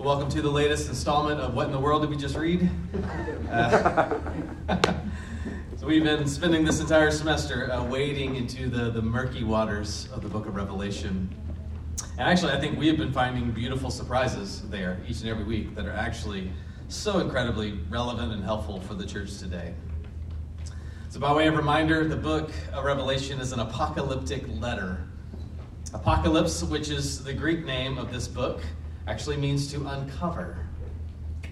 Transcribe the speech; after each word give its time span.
Well, 0.00 0.16
welcome 0.16 0.30
to 0.30 0.40
the 0.40 0.50
latest 0.50 0.88
installment 0.88 1.42
of 1.42 1.52
What 1.52 1.66
in 1.66 1.72
the 1.72 1.78
World 1.78 2.00
Did 2.00 2.08
We 2.08 2.16
Just 2.16 2.34
Read? 2.34 2.70
Uh, 3.50 4.18
so, 5.76 5.86
we've 5.86 6.04
been 6.04 6.26
spending 6.26 6.64
this 6.64 6.80
entire 6.80 7.10
semester 7.10 7.70
uh, 7.70 7.84
wading 7.84 8.36
into 8.36 8.70
the, 8.70 8.90
the 8.90 9.02
murky 9.02 9.44
waters 9.44 10.08
of 10.14 10.22
the 10.22 10.28
book 10.28 10.46
of 10.46 10.56
Revelation. 10.56 11.28
And 12.16 12.20
actually, 12.20 12.52
I 12.52 12.60
think 12.60 12.78
we 12.78 12.86
have 12.86 12.96
been 12.96 13.12
finding 13.12 13.50
beautiful 13.50 13.90
surprises 13.90 14.62
there 14.70 15.02
each 15.06 15.20
and 15.20 15.28
every 15.28 15.44
week 15.44 15.74
that 15.74 15.84
are 15.84 15.92
actually 15.92 16.50
so 16.88 17.18
incredibly 17.18 17.72
relevant 17.90 18.32
and 18.32 18.42
helpful 18.42 18.80
for 18.80 18.94
the 18.94 19.04
church 19.04 19.36
today. 19.36 19.74
So, 21.10 21.20
by 21.20 21.34
way 21.34 21.46
of 21.46 21.56
reminder, 21.58 22.08
the 22.08 22.16
book 22.16 22.50
of 22.72 22.84
Revelation 22.84 23.38
is 23.38 23.52
an 23.52 23.60
apocalyptic 23.60 24.44
letter. 24.60 25.06
Apocalypse, 25.92 26.62
which 26.62 26.88
is 26.88 27.22
the 27.22 27.34
Greek 27.34 27.66
name 27.66 27.98
of 27.98 28.10
this 28.10 28.28
book, 28.28 28.62
actually 29.10 29.36
means 29.36 29.72
to 29.72 29.84
uncover. 29.88 30.56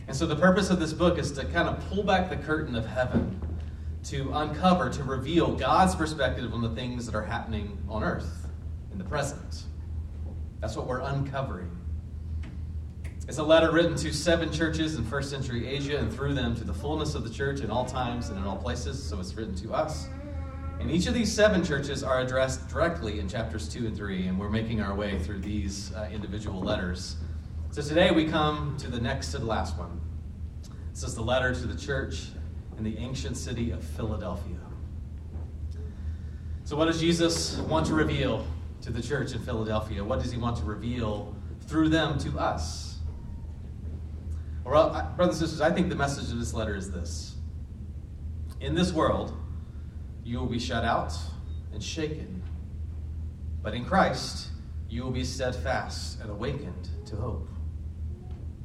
And 0.07 0.17
so 0.17 0.27
the 0.27 0.37
purpose 0.37 0.71
of 0.71 0.79
this 0.79 0.93
book 0.93 1.19
is 1.19 1.33
to 1.33 1.45
kind 1.47 1.69
of 1.69 1.85
pull 1.89 2.05
back 2.05 2.31
the 2.31 2.37
curtain 2.37 2.77
of 2.77 2.87
heaven, 2.87 3.41
to 4.05 4.31
uncover, 4.33 4.89
to 4.91 5.03
reveal 5.03 5.57
God's 5.57 5.97
perspective 5.97 6.55
on 6.55 6.63
the 6.63 6.71
things 6.71 7.05
that 7.05 7.17
are 7.17 7.25
happening 7.25 7.77
on 7.89 8.05
earth 8.05 8.47
in 8.93 8.99
the 8.99 9.05
present. 9.05 9.65
That's 10.61 10.77
what 10.77 10.87
we're 10.87 11.01
uncovering. 11.01 11.77
It's 13.27 13.39
a 13.39 13.43
letter 13.43 13.73
written 13.73 13.97
to 13.97 14.13
seven 14.15 14.53
churches 14.53 14.95
in 14.95 15.05
first 15.05 15.29
century 15.29 15.67
Asia 15.67 15.99
and 15.99 16.13
through 16.13 16.35
them 16.35 16.55
to 16.57 16.65
the 16.65 16.73
fullness 16.73 17.17
of 17.17 17.25
the 17.25 17.31
church 17.31 17.61
in 17.61 17.71
all 17.71 17.85
times 17.85 18.29
and 18.29 18.39
in 18.39 18.45
all 18.45 18.57
places. 18.57 19.03
So 19.03 19.19
it's 19.19 19.35
written 19.35 19.57
to 19.57 19.75
us. 19.75 20.07
And 20.79 20.93
each 20.93 21.09
of 21.09 21.13
these 21.13 21.33
seven 21.33 21.65
churches 21.65 22.05
are 22.05 22.21
addressed 22.21 22.69
directly 22.69 23.19
in 23.19 23.29
chapters 23.29 23.69
two 23.69 23.87
and 23.87 23.97
three, 23.97 24.29
and 24.29 24.39
we're 24.39 24.49
making 24.49 24.81
our 24.81 24.95
way 24.95 25.19
through 25.19 25.41
these 25.41 25.93
uh, 25.95 26.09
individual 26.13 26.61
letters. 26.61 27.17
So 27.79 27.85
today 27.85 28.11
we 28.11 28.25
come 28.25 28.77
to 28.79 28.91
the 28.91 29.01
next 29.01 29.31
to 29.31 29.39
the 29.39 29.47
last 29.47 29.79
one. 29.79 30.01
This 30.91 31.05
is 31.05 31.15
the 31.15 31.23
letter 31.23 31.55
to 31.55 31.65
the 31.65 31.79
church 31.79 32.27
in 32.77 32.83
the 32.83 32.99
ancient 32.99 33.37
city 33.37 33.71
of 33.71 33.85
Philadelphia. 33.85 34.59
So, 36.65 36.77
what 36.77 36.87
does 36.87 36.99
Jesus 36.99 37.57
want 37.59 37.87
to 37.87 37.95
reveal 37.95 38.45
to 38.81 38.91
the 38.91 39.01
church 39.01 39.33
in 39.33 39.39
Philadelphia? 39.39 40.03
What 40.03 40.21
does 40.21 40.33
he 40.33 40.39
want 40.39 40.57
to 40.57 40.65
reveal 40.65 41.37
through 41.69 41.91
them 41.91 42.19
to 42.19 42.37
us? 42.37 42.99
Well, 44.65 44.91
brothers 45.17 45.41
and 45.41 45.49
sisters, 45.49 45.61
I 45.61 45.71
think 45.71 45.89
the 45.89 45.95
message 45.95 46.33
of 46.33 46.41
this 46.41 46.53
letter 46.53 46.75
is 46.75 46.91
this 46.91 47.37
In 48.61 48.75
this 48.75 48.93
world, 48.93 49.37
you 50.25 50.41
will 50.41 50.47
be 50.47 50.59
shut 50.59 50.85
out 50.85 51.17
and 51.73 51.81
shaken. 51.81 52.43
But 53.63 53.75
in 53.75 53.85
Christ, 53.85 54.49
you 54.91 55.05
will 55.05 55.13
be 55.13 55.23
steadfast 55.23 56.21
and 56.21 56.29
awakened 56.29 56.89
to 57.07 57.15
hope. 57.15 57.48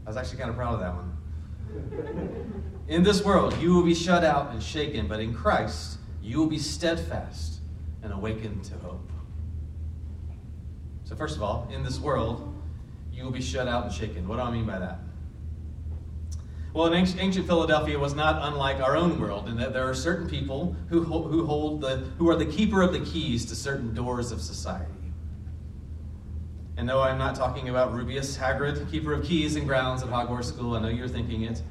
I 0.05 0.09
was 0.09 0.17
actually 0.17 0.37
kind 0.37 0.49
of 0.49 0.55
proud 0.55 0.73
of 0.75 0.79
that 0.81 0.93
one. 0.95 2.63
In 2.87 3.03
this 3.03 3.23
world, 3.23 3.57
you 3.59 3.73
will 3.73 3.83
be 3.83 3.95
shut 3.95 4.23
out 4.23 4.51
and 4.51 4.61
shaken, 4.61 5.07
but 5.07 5.19
in 5.19 5.33
Christ, 5.33 5.97
you 6.21 6.37
will 6.37 6.47
be 6.47 6.59
steadfast 6.59 7.59
and 8.01 8.11
awakened 8.11 8.63
to 8.65 8.73
hope. 8.79 9.09
So, 11.05 11.15
first 11.15 11.35
of 11.35 11.43
all, 11.43 11.69
in 11.73 11.83
this 11.83 11.99
world, 11.99 12.53
you 13.13 13.23
will 13.23 13.31
be 13.31 13.41
shut 13.41 13.67
out 13.67 13.85
and 13.85 13.93
shaken. 13.93 14.27
What 14.27 14.37
do 14.37 14.41
I 14.41 14.51
mean 14.51 14.65
by 14.65 14.79
that? 14.79 14.99
Well, 16.73 16.91
in 16.91 16.93
ancient 16.93 17.45
Philadelphia 17.45 17.99
was 17.99 18.15
not 18.15 18.41
unlike 18.41 18.81
our 18.81 18.97
own 18.97 19.19
world 19.19 19.47
in 19.47 19.57
that 19.57 19.73
there 19.73 19.87
are 19.87 19.93
certain 19.93 20.27
people 20.27 20.75
who 20.89 21.03
who 21.03 21.45
hold 21.45 21.81
the 21.81 21.97
who 22.17 22.27
are 22.29 22.35
the 22.35 22.47
keeper 22.47 22.81
of 22.81 22.93
the 22.93 22.99
keys 23.01 23.45
to 23.45 23.55
certain 23.55 23.93
doors 23.93 24.31
of 24.31 24.41
society. 24.41 25.02
And 26.75 26.87
no, 26.87 27.01
I'm 27.01 27.19
not 27.19 27.35
talking 27.35 27.69
about 27.69 27.93
Rubeus 27.93 28.35
Hagrid, 28.37 28.89
keeper 28.89 29.13
of 29.13 29.25
keys 29.25 29.55
and 29.55 29.67
grounds 29.67 30.01
at 30.01 30.09
Hogwarts 30.09 30.45
School. 30.45 30.75
I 30.75 30.81
know 30.81 30.87
you're 30.87 31.07
thinking 31.07 31.43
it. 31.43 31.61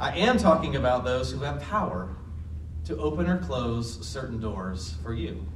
I 0.00 0.16
am 0.16 0.36
talking 0.36 0.76
about 0.76 1.04
those 1.04 1.30
who 1.30 1.40
have 1.40 1.60
power 1.62 2.08
to 2.84 2.96
open 2.98 3.28
or 3.28 3.38
close 3.38 4.04
certain 4.06 4.40
doors 4.40 4.94
for 5.02 5.14
you. 5.14 5.46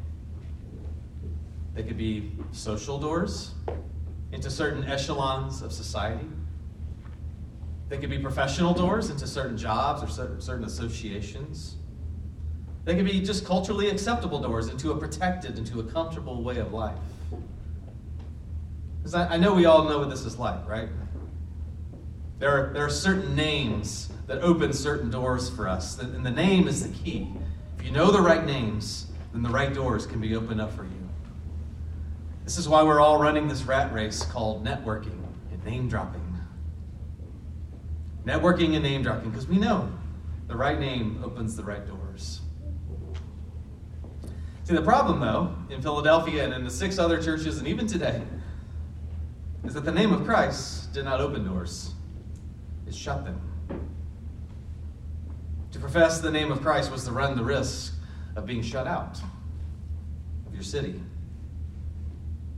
They 1.75 1.83
could 1.83 1.99
be 1.99 2.33
social 2.53 2.99
doors 2.99 3.55
into 4.33 4.51
certain 4.51 4.85
echelons 4.85 5.63
of 5.63 5.73
society. 5.73 6.29
They 7.89 7.99
could 7.99 8.11
be 8.11 8.19
professional 8.19 8.73
doors 8.73 9.11
into 9.11 9.27
certain 9.27 9.57
jobs 9.57 10.03
or 10.03 10.41
certain 10.41 10.65
associations. 10.65 11.77
They 12.85 12.95
could 12.95 13.05
be 13.05 13.21
just 13.21 13.45
culturally 13.45 13.89
acceptable 13.89 14.41
doors 14.41 14.69
into 14.69 14.93
a 14.93 14.97
protected, 14.97 15.59
into 15.59 15.81
a 15.81 15.85
comfortable 15.85 16.43
way 16.43 16.59
of 16.59 16.73
life. 16.73 16.97
Because 19.01 19.15
I, 19.15 19.35
I 19.35 19.37
know 19.39 19.55
we 19.55 19.65
all 19.65 19.85
know 19.89 19.99
what 19.99 20.11
this 20.11 20.25
is 20.25 20.39
like, 20.39 20.69
right? 20.69 20.89
There 22.39 22.51
are, 22.51 22.73
there 22.73 22.85
are 22.85 22.91
certain 22.91 23.35
names 23.35 24.13
that 24.27 24.43
open 24.43 24.73
certain 24.73 25.11
doors 25.11 25.51
for 25.51 25.69
us, 25.69 25.99
and 25.99 26.25
the 26.25 26.31
name 26.31 26.69
is 26.69 26.87
the 26.87 26.97
key. 26.97 27.33
If 27.79 27.85
you 27.85 27.91
know 27.91 28.11
the 28.11 28.21
right 28.21 28.45
names, 28.45 29.07
then 29.33 29.43
the 29.43 29.49
right 29.49 29.73
doors 29.73 30.07
can 30.07 30.21
be 30.21 30.37
opened 30.37 30.61
up 30.61 30.73
for 30.73 30.85
you. 30.85 31.09
This 32.45 32.59
is 32.59 32.69
why 32.69 32.83
we're 32.83 33.01
all 33.01 33.21
running 33.21 33.49
this 33.49 33.63
rat 33.63 33.93
race 33.93 34.23
called 34.23 34.65
networking 34.65 35.19
and 35.53 35.65
name 35.65 35.89
dropping. 35.89 36.27
Networking 38.25 38.75
and 38.75 38.83
name 38.83 39.03
dropping, 39.03 39.31
because 39.31 39.47
we 39.47 39.57
know 39.57 39.91
the 40.47 40.57
right 40.57 40.79
name 40.79 41.23
opens 41.25 41.57
the 41.57 41.63
right 41.63 41.87
doors. 41.87 42.41
See, 44.65 44.75
the 44.75 44.83
problem, 44.83 45.21
though, 45.21 45.55
in 45.69 45.83
Philadelphia 45.83 46.45
and 46.45 46.55
in 46.55 46.65
the 46.65 46.71
six 46.71 46.99
other 46.99 47.21
churches, 47.21 47.59
and 47.59 47.67
even 47.67 47.87
today, 47.87 48.23
is 49.65 49.75
that 49.75 49.85
the 49.85 49.93
name 49.93 50.13
of 50.13 50.25
Christ 50.25 50.93
did 50.93 51.05
not 51.05 51.21
open 51.21 51.45
doors, 51.45 51.93
it 52.87 52.95
shut 52.95 53.25
them. 53.25 53.41
To 55.73 55.79
profess 55.79 56.21
the 56.21 56.31
name 56.31 56.51
of 56.51 56.63
Christ 56.63 56.91
was 56.91 57.05
to 57.05 57.13
run 57.13 57.37
the 57.37 57.45
risk 57.45 57.95
of 58.37 58.47
being 58.47 58.63
shut 58.63 58.87
out 58.87 59.21
of 60.47 60.55
your 60.55 60.63
city, 60.63 61.01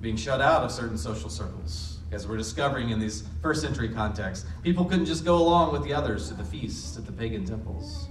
being 0.01 0.17
shut 0.17 0.41
out 0.41 0.63
of 0.63 0.71
certain 0.71 0.97
social 0.97 1.29
circles 1.29 1.99
as 2.13 2.27
we're 2.27 2.37
discovering 2.37 2.91
in 2.91 3.01
these 3.01 3.25
first 3.41 3.63
century 3.63 3.89
contexts. 3.89 4.47
People 4.63 4.84
couldn't 4.84 5.07
just 5.07 5.25
go 5.25 5.37
along 5.37 5.73
with 5.73 5.83
the 5.83 5.95
others 5.95 6.29
to 6.29 6.34
the 6.34 6.45
feasts 6.45 6.97
at 6.97 7.07
the 7.07 7.13
pagan 7.13 7.45
temples. 7.45 8.09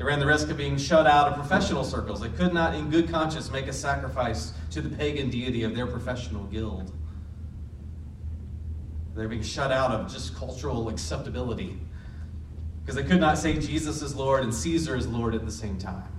They 0.00 0.06
ran 0.06 0.18
the 0.18 0.24
risk 0.24 0.48
of 0.48 0.56
being 0.56 0.78
shut 0.78 1.06
out 1.06 1.28
of 1.28 1.34
professional 1.34 1.84
circles. 1.84 2.22
They 2.22 2.30
could 2.30 2.54
not, 2.54 2.74
in 2.74 2.88
good 2.88 3.10
conscience, 3.10 3.50
make 3.50 3.66
a 3.66 3.72
sacrifice 3.74 4.54
to 4.70 4.80
the 4.80 4.88
pagan 4.88 5.28
deity 5.28 5.62
of 5.62 5.76
their 5.76 5.86
professional 5.86 6.44
guild. 6.44 6.90
They're 9.14 9.28
being 9.28 9.42
shut 9.42 9.70
out 9.70 9.90
of 9.90 10.10
just 10.10 10.34
cultural 10.34 10.88
acceptability 10.88 11.76
because 12.80 12.94
they 12.94 13.02
could 13.02 13.20
not 13.20 13.36
say 13.36 13.58
Jesus 13.58 14.00
is 14.00 14.14
Lord 14.14 14.42
and 14.42 14.54
Caesar 14.54 14.96
is 14.96 15.06
Lord 15.06 15.34
at 15.34 15.44
the 15.44 15.52
same 15.52 15.76
time. 15.76 16.10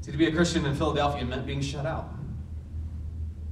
See, 0.00 0.10
to 0.10 0.18
be 0.18 0.26
a 0.26 0.32
Christian 0.32 0.66
in 0.66 0.74
Philadelphia 0.74 1.24
meant 1.24 1.46
being 1.46 1.60
shut 1.60 1.86
out 1.86 2.12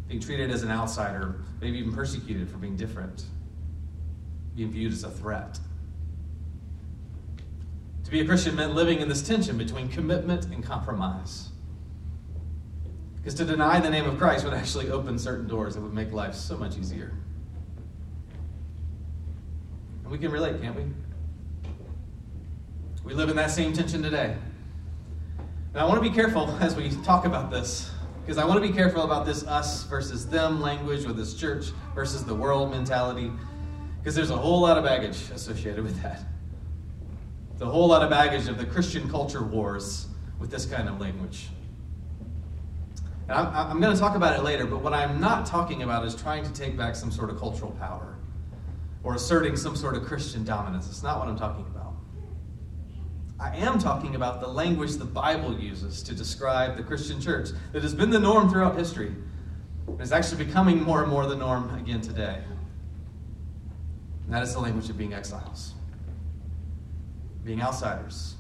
being 0.09 0.21
treated 0.21 0.51
as 0.51 0.65
an 0.65 0.71
outsider, 0.71 1.37
maybe 1.61 1.79
even 1.79 1.95
persecuted 1.95 2.51
for 2.51 2.59
being 2.59 2.77
different, 2.77 3.25
being 4.57 4.73
viewed 4.73 4.93
as 4.93 5.05
a 5.05 5.11
threat. 5.11 5.61
To 8.05 8.11
be 8.11 8.21
a 8.21 8.25
Christian 8.25 8.55
meant 8.55 8.75
living 8.75 9.01
in 9.01 9.09
this 9.09 9.27
tension 9.27 9.57
between 9.57 9.89
commitment 9.89 10.47
and 10.47 10.63
compromise. 10.63 11.49
Because 13.17 13.35
to 13.37 13.45
deny 13.45 13.81
the 13.81 13.89
name 13.89 14.05
of 14.05 14.19
Christ 14.19 14.45
would 14.45 14.53
actually 14.53 14.91
open 14.91 15.19
certain 15.19 15.49
doors 15.49 15.75
that 15.75 15.81
would 15.81 15.95
make 15.95 16.13
life 16.13 16.35
so 16.35 16.57
much 16.57 16.77
easier. 16.77 17.13
And 20.03 20.13
we 20.13 20.19
can 20.19 20.31
relate, 20.31 20.61
can't 20.61 20.77
we? 20.77 20.85
We 23.03 23.15
live 23.15 23.31
in 23.31 23.37
that 23.37 23.51
same 23.51 23.73
tension 23.73 24.03
today. 24.03 24.37
And 25.73 25.83
I 25.83 25.87
want 25.87 26.03
to 26.03 26.09
be 26.09 26.15
careful 26.15 26.51
as 26.61 26.77
we 26.77 26.91
talk 27.03 27.25
about 27.25 27.51
this 27.51 27.91
because 28.25 28.39
I 28.39 28.45
want 28.45 28.63
to 28.63 28.67
be 28.67 28.75
careful 28.75 29.03
about 29.03 29.27
this 29.27 29.47
us 29.47 29.85
versus 29.85 30.27
them 30.27 30.61
language 30.61 31.05
or 31.05 31.13
this 31.13 31.35
church 31.35 31.73
versus 31.95 32.25
the 32.25 32.35
world 32.35 32.71
mentality, 32.71 33.31
because 33.99 34.15
there's 34.15 34.31
a 34.31 34.37
whole 34.37 34.63
lot 34.63 34.79
of 34.79 34.85
baggage 34.85 35.31
associated 35.35 35.85
with 35.85 36.01
that. 36.03 36.25
A 37.61 37.67
whole 37.67 37.89
lot 37.89 38.03
of 38.03 38.11
baggage 38.11 38.49
of 38.49 38.59
the 38.59 38.67
Christian 38.67 39.09
culture 39.09 39.43
wars 39.43 40.09
with 40.39 40.51
this 40.51 40.67
kind 40.67 40.89
of 40.89 41.01
language. 41.01 41.49
And 43.29 43.39
I'm, 43.39 43.71
I'm 43.71 43.81
going 43.81 43.95
to 43.95 43.99
talk 43.99 44.17
about 44.17 44.39
it 44.39 44.43
later, 44.43 44.67
but 44.67 44.83
what 44.83 44.93
I'm 44.93 45.19
not 45.21 45.47
talking 45.47 45.83
about 45.83 46.05
is 46.05 46.15
trying 46.15 46.45
to 46.45 46.53
take 46.53 46.77
back 46.77 46.95
some 46.95 47.11
sort 47.11 47.31
of 47.31 47.39
cultural 47.39 47.71
power 47.73 48.17
or 49.03 49.15
asserting 49.15 49.57
some 49.57 49.77
sort 49.77 49.97
of 49.97 50.05
Christian 50.05 50.45
dominance. 50.45 50.89
It's 50.89 51.03
not 51.03 51.19
what 51.19 51.29
I'm 51.29 51.39
talking 51.39 51.65
about. 51.67 51.95
I 53.39 53.57
am 53.57 53.79
talking 53.79 54.15
about 54.15 54.41
the 54.41 54.47
language 54.49 54.93
the 54.95 55.05
Bible 55.05 55.59
uses 55.59 56.03
to 56.05 56.15
describe 56.15 56.77
the 56.77 56.83
Christian 56.83 57.21
church 57.21 57.51
that 57.73 57.83
has 57.83 57.95
been 57.95 58.11
the 58.11 58.19
norm 58.19 58.49
throughout 58.49 58.77
history 58.77 59.15
and 59.87 60.01
is 60.01 60.13
actually 60.13 60.45
becoming 60.45 60.83
more 60.83 61.03
and 61.03 61.11
more 61.11 61.27
the 61.27 61.37
norm 61.37 61.75
again 61.75 62.01
today. 62.01 62.43
And 64.25 64.33
that 64.33 64.43
is 64.43 64.55
the 64.55 64.61
language 64.61 64.89
of 64.89 64.97
being 64.97 65.13
exiles, 65.13 65.75
being 67.45 67.61
outsiders, 67.61 68.35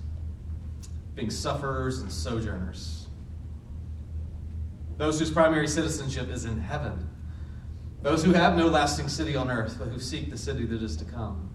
being 1.14 1.30
sufferers 1.30 2.00
and 2.00 2.10
sojourners. 2.10 3.06
Those 4.96 5.18
whose 5.18 5.30
primary 5.30 5.68
citizenship 5.68 6.30
is 6.30 6.44
in 6.44 6.58
heaven 6.58 7.10
Those 8.04 8.22
who 8.22 8.34
have 8.34 8.54
no 8.54 8.66
lasting 8.66 9.08
city 9.08 9.34
on 9.34 9.50
earth, 9.50 9.76
but 9.78 9.88
who 9.88 9.98
seek 9.98 10.28
the 10.28 10.36
city 10.36 10.66
that 10.66 10.82
is 10.82 10.94
to 10.98 11.06
come. 11.06 11.48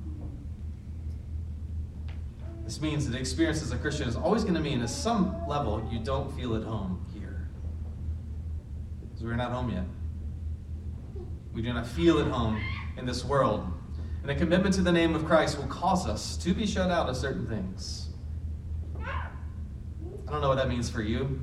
This 2.63 2.81
means 2.81 3.05
that 3.05 3.11
the 3.11 3.19
experience 3.19 3.61
as 3.61 3.71
a 3.71 3.77
Christian 3.77 4.09
is 4.09 4.15
always 4.15 4.41
going 4.41 4.55
to 4.55 4.59
mean, 4.59 4.81
at 4.81 4.89
some 4.89 5.47
level, 5.47 5.87
you 5.91 5.99
don't 5.99 6.35
feel 6.35 6.55
at 6.55 6.63
home 6.63 7.05
here. 7.13 7.47
Because 9.01 9.23
we're 9.23 9.35
not 9.35 9.51
home 9.51 9.69
yet. 9.69 9.83
We 11.53 11.61
do 11.61 11.71
not 11.71 11.85
feel 11.85 12.19
at 12.19 12.27
home 12.31 12.59
in 12.97 13.05
this 13.05 13.23
world. 13.23 13.71
And 14.21 14.31
a 14.31 14.35
commitment 14.35 14.75
to 14.75 14.81
the 14.81 14.91
name 14.91 15.15
of 15.15 15.25
Christ 15.25 15.57
will 15.57 15.67
cause 15.67 16.07
us 16.07 16.37
to 16.37 16.53
be 16.53 16.65
shut 16.65 16.91
out 16.91 17.09
of 17.09 17.15
certain 17.15 17.47
things. 17.47 18.09
I 18.99 20.31
don't 20.31 20.41
know 20.41 20.49
what 20.49 20.57
that 20.57 20.69
means 20.69 20.89
for 20.89 21.01
you. 21.01 21.39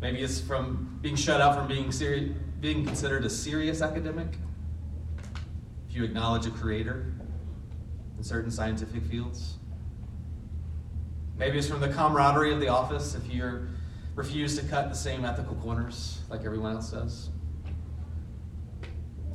Maybe 0.00 0.20
it's 0.20 0.40
from 0.40 0.98
being 1.02 1.16
shut 1.16 1.40
out 1.40 1.54
from 1.54 1.68
being 1.68 1.92
being 2.60 2.86
considered 2.86 3.24
a 3.24 3.30
serious 3.30 3.82
academic. 3.82 4.28
If 5.88 5.96
you 5.96 6.04
acknowledge 6.04 6.46
a 6.46 6.50
creator 6.50 7.12
in 8.16 8.24
certain 8.24 8.50
scientific 8.50 9.02
fields. 9.04 9.58
Maybe 11.36 11.58
it's 11.58 11.68
from 11.68 11.80
the 11.80 11.88
camaraderie 11.88 12.52
of 12.52 12.60
the 12.60 12.68
office 12.68 13.14
if 13.14 13.32
you 13.32 13.66
refuse 14.14 14.56
to 14.58 14.64
cut 14.66 14.88
the 14.88 14.94
same 14.94 15.24
ethical 15.24 15.56
corners 15.56 16.20
like 16.30 16.44
everyone 16.44 16.74
else 16.74 16.90
does. 16.90 17.30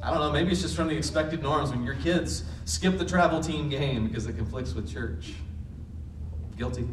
I 0.08 0.10
don't 0.10 0.20
know, 0.20 0.32
maybe 0.32 0.52
it's 0.52 0.62
just 0.62 0.74
from 0.74 0.88
the 0.88 0.96
expected 0.96 1.44
norms 1.44 1.70
when 1.70 1.84
your 1.84 1.96
kids 1.96 2.46
skip 2.64 2.98
the 2.98 3.04
travel 3.04 3.42
team 3.42 3.68
game 3.68 4.08
because 4.08 4.26
it 4.26 4.38
conflicts 4.38 4.74
with 4.74 4.90
church. 4.90 5.34
Guilty. 6.58 6.88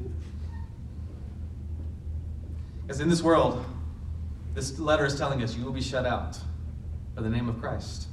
Because 2.83 2.99
in 2.99 3.09
this 3.09 3.23
world, 3.23 3.65
this 4.53 4.81
letter 4.81 5.07
is 5.07 5.17
telling 5.17 5.45
us 5.45 5.55
you 5.55 5.65
will 5.65 5.71
be 5.71 5.81
shut 5.81 6.05
out 6.05 6.37
by 7.15 7.23
the 7.23 7.31
name 7.31 7.49
of 7.49 7.61
Christ. 7.61 8.09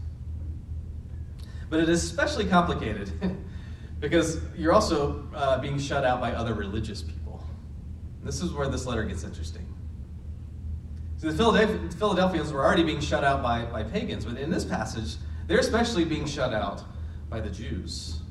But 1.71 1.79
it 1.79 1.89
is 1.89 2.03
especially 2.03 2.45
complicated 2.45 3.11
because 3.99 4.39
you're 4.55 4.71
also 4.71 5.27
uh, 5.33 5.57
being 5.57 5.79
shut 5.79 6.05
out 6.05 6.21
by 6.21 6.33
other 6.33 6.53
religious 6.53 7.01
people. 7.01 7.43
This 8.23 8.43
is 8.43 8.53
where 8.53 8.67
this 8.67 8.85
letter 8.85 9.03
gets 9.03 9.23
interesting. 9.23 9.65
So 11.21 11.27
the 11.51 11.67
Philadelphians 11.99 12.51
were 12.51 12.65
already 12.65 12.81
being 12.81 12.99
shut 12.99 13.23
out 13.23 13.43
by, 13.43 13.65
by 13.65 13.83
pagans, 13.83 14.25
but 14.25 14.37
in 14.37 14.49
this 14.49 14.65
passage, 14.65 15.17
they're 15.45 15.59
especially 15.59 16.03
being 16.03 16.25
shut 16.25 16.51
out 16.51 16.81
by 17.29 17.39
the 17.39 17.49
Jews. 17.51 18.21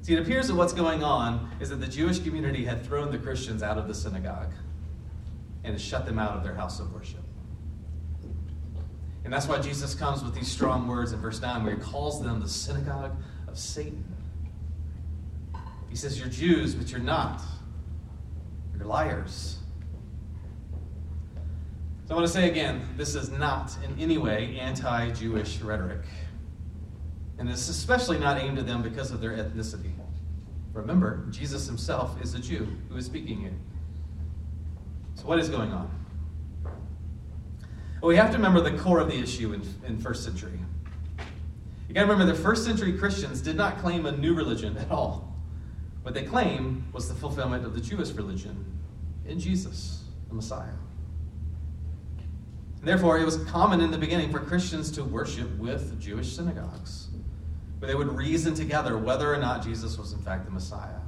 See, 0.00 0.14
it 0.14 0.18
appears 0.18 0.48
that 0.48 0.56
what's 0.56 0.72
going 0.72 1.04
on 1.04 1.48
is 1.60 1.70
that 1.70 1.76
the 1.76 1.86
Jewish 1.86 2.18
community 2.18 2.64
had 2.64 2.84
thrown 2.84 3.12
the 3.12 3.18
Christians 3.18 3.62
out 3.62 3.78
of 3.78 3.86
the 3.86 3.94
synagogue 3.94 4.50
and 5.62 5.80
shut 5.80 6.06
them 6.06 6.18
out 6.18 6.36
of 6.36 6.42
their 6.42 6.56
house 6.56 6.80
of 6.80 6.92
worship. 6.92 7.22
And 9.22 9.32
that's 9.32 9.46
why 9.46 9.60
Jesus 9.60 9.94
comes 9.94 10.24
with 10.24 10.34
these 10.34 10.50
strong 10.50 10.88
words 10.88 11.12
in 11.12 11.20
verse 11.20 11.40
9, 11.40 11.62
where 11.62 11.76
he 11.76 11.80
calls 11.80 12.20
them 12.20 12.40
the 12.40 12.48
synagogue 12.48 13.12
of 13.46 13.56
Satan. 13.56 14.04
He 15.88 15.94
says, 15.94 16.18
You're 16.18 16.30
Jews, 16.30 16.74
but 16.74 16.90
you're 16.90 16.98
not. 16.98 17.40
You're 18.76 18.86
liars. 18.86 19.58
So 22.06 22.14
I 22.14 22.14
want 22.14 22.26
to 22.26 22.32
say 22.32 22.50
again 22.50 22.88
this 22.96 23.14
is 23.14 23.30
not 23.30 23.76
in 23.84 23.98
any 24.00 24.18
way 24.18 24.58
anti 24.58 25.10
Jewish 25.10 25.60
rhetoric. 25.60 26.02
And 27.38 27.48
it's 27.48 27.68
especially 27.68 28.18
not 28.18 28.38
aimed 28.38 28.58
at 28.58 28.66
them 28.66 28.82
because 28.82 29.10
of 29.10 29.20
their 29.20 29.32
ethnicity. 29.32 29.92
Remember, 30.72 31.26
Jesus 31.30 31.66
himself 31.66 32.20
is 32.22 32.34
a 32.34 32.38
Jew 32.38 32.66
who 32.88 32.96
is 32.96 33.06
speaking 33.06 33.40
here. 33.40 33.54
So, 35.16 35.26
what 35.26 35.38
is 35.38 35.48
going 35.48 35.72
on? 35.72 35.90
Well, 38.00 38.08
we 38.08 38.16
have 38.16 38.30
to 38.30 38.36
remember 38.36 38.60
the 38.60 38.76
core 38.78 38.98
of 38.98 39.08
the 39.08 39.18
issue 39.18 39.52
in, 39.52 39.62
in 39.86 39.98
first 39.98 40.24
century. 40.24 40.58
You 41.88 41.94
got 41.94 42.02
to 42.02 42.06
remember 42.06 42.32
the 42.32 42.38
first 42.38 42.64
century 42.64 42.94
Christians 42.94 43.40
did 43.40 43.54
not 43.54 43.78
claim 43.78 44.06
a 44.06 44.12
new 44.12 44.34
religion 44.34 44.76
at 44.78 44.90
all. 44.90 45.36
What 46.02 46.14
they 46.14 46.24
claimed 46.24 46.82
was 46.92 47.08
the 47.08 47.14
fulfillment 47.14 47.64
of 47.64 47.74
the 47.74 47.80
Jewish 47.80 48.10
religion 48.10 48.64
in 49.26 49.38
Jesus, 49.38 50.04
the 50.28 50.34
Messiah. 50.34 50.72
Therefore, 52.82 53.18
it 53.18 53.24
was 53.24 53.36
common 53.44 53.80
in 53.80 53.92
the 53.92 53.98
beginning 53.98 54.32
for 54.32 54.40
Christians 54.40 54.90
to 54.92 55.04
worship 55.04 55.48
with 55.56 56.00
Jewish 56.00 56.34
synagogues, 56.34 57.08
where 57.78 57.88
they 57.88 57.94
would 57.94 58.08
reason 58.08 58.54
together 58.54 58.98
whether 58.98 59.32
or 59.32 59.38
not 59.38 59.62
Jesus 59.62 59.96
was 59.96 60.12
in 60.12 60.18
fact 60.18 60.44
the 60.46 60.50
Messiah. 60.50 60.98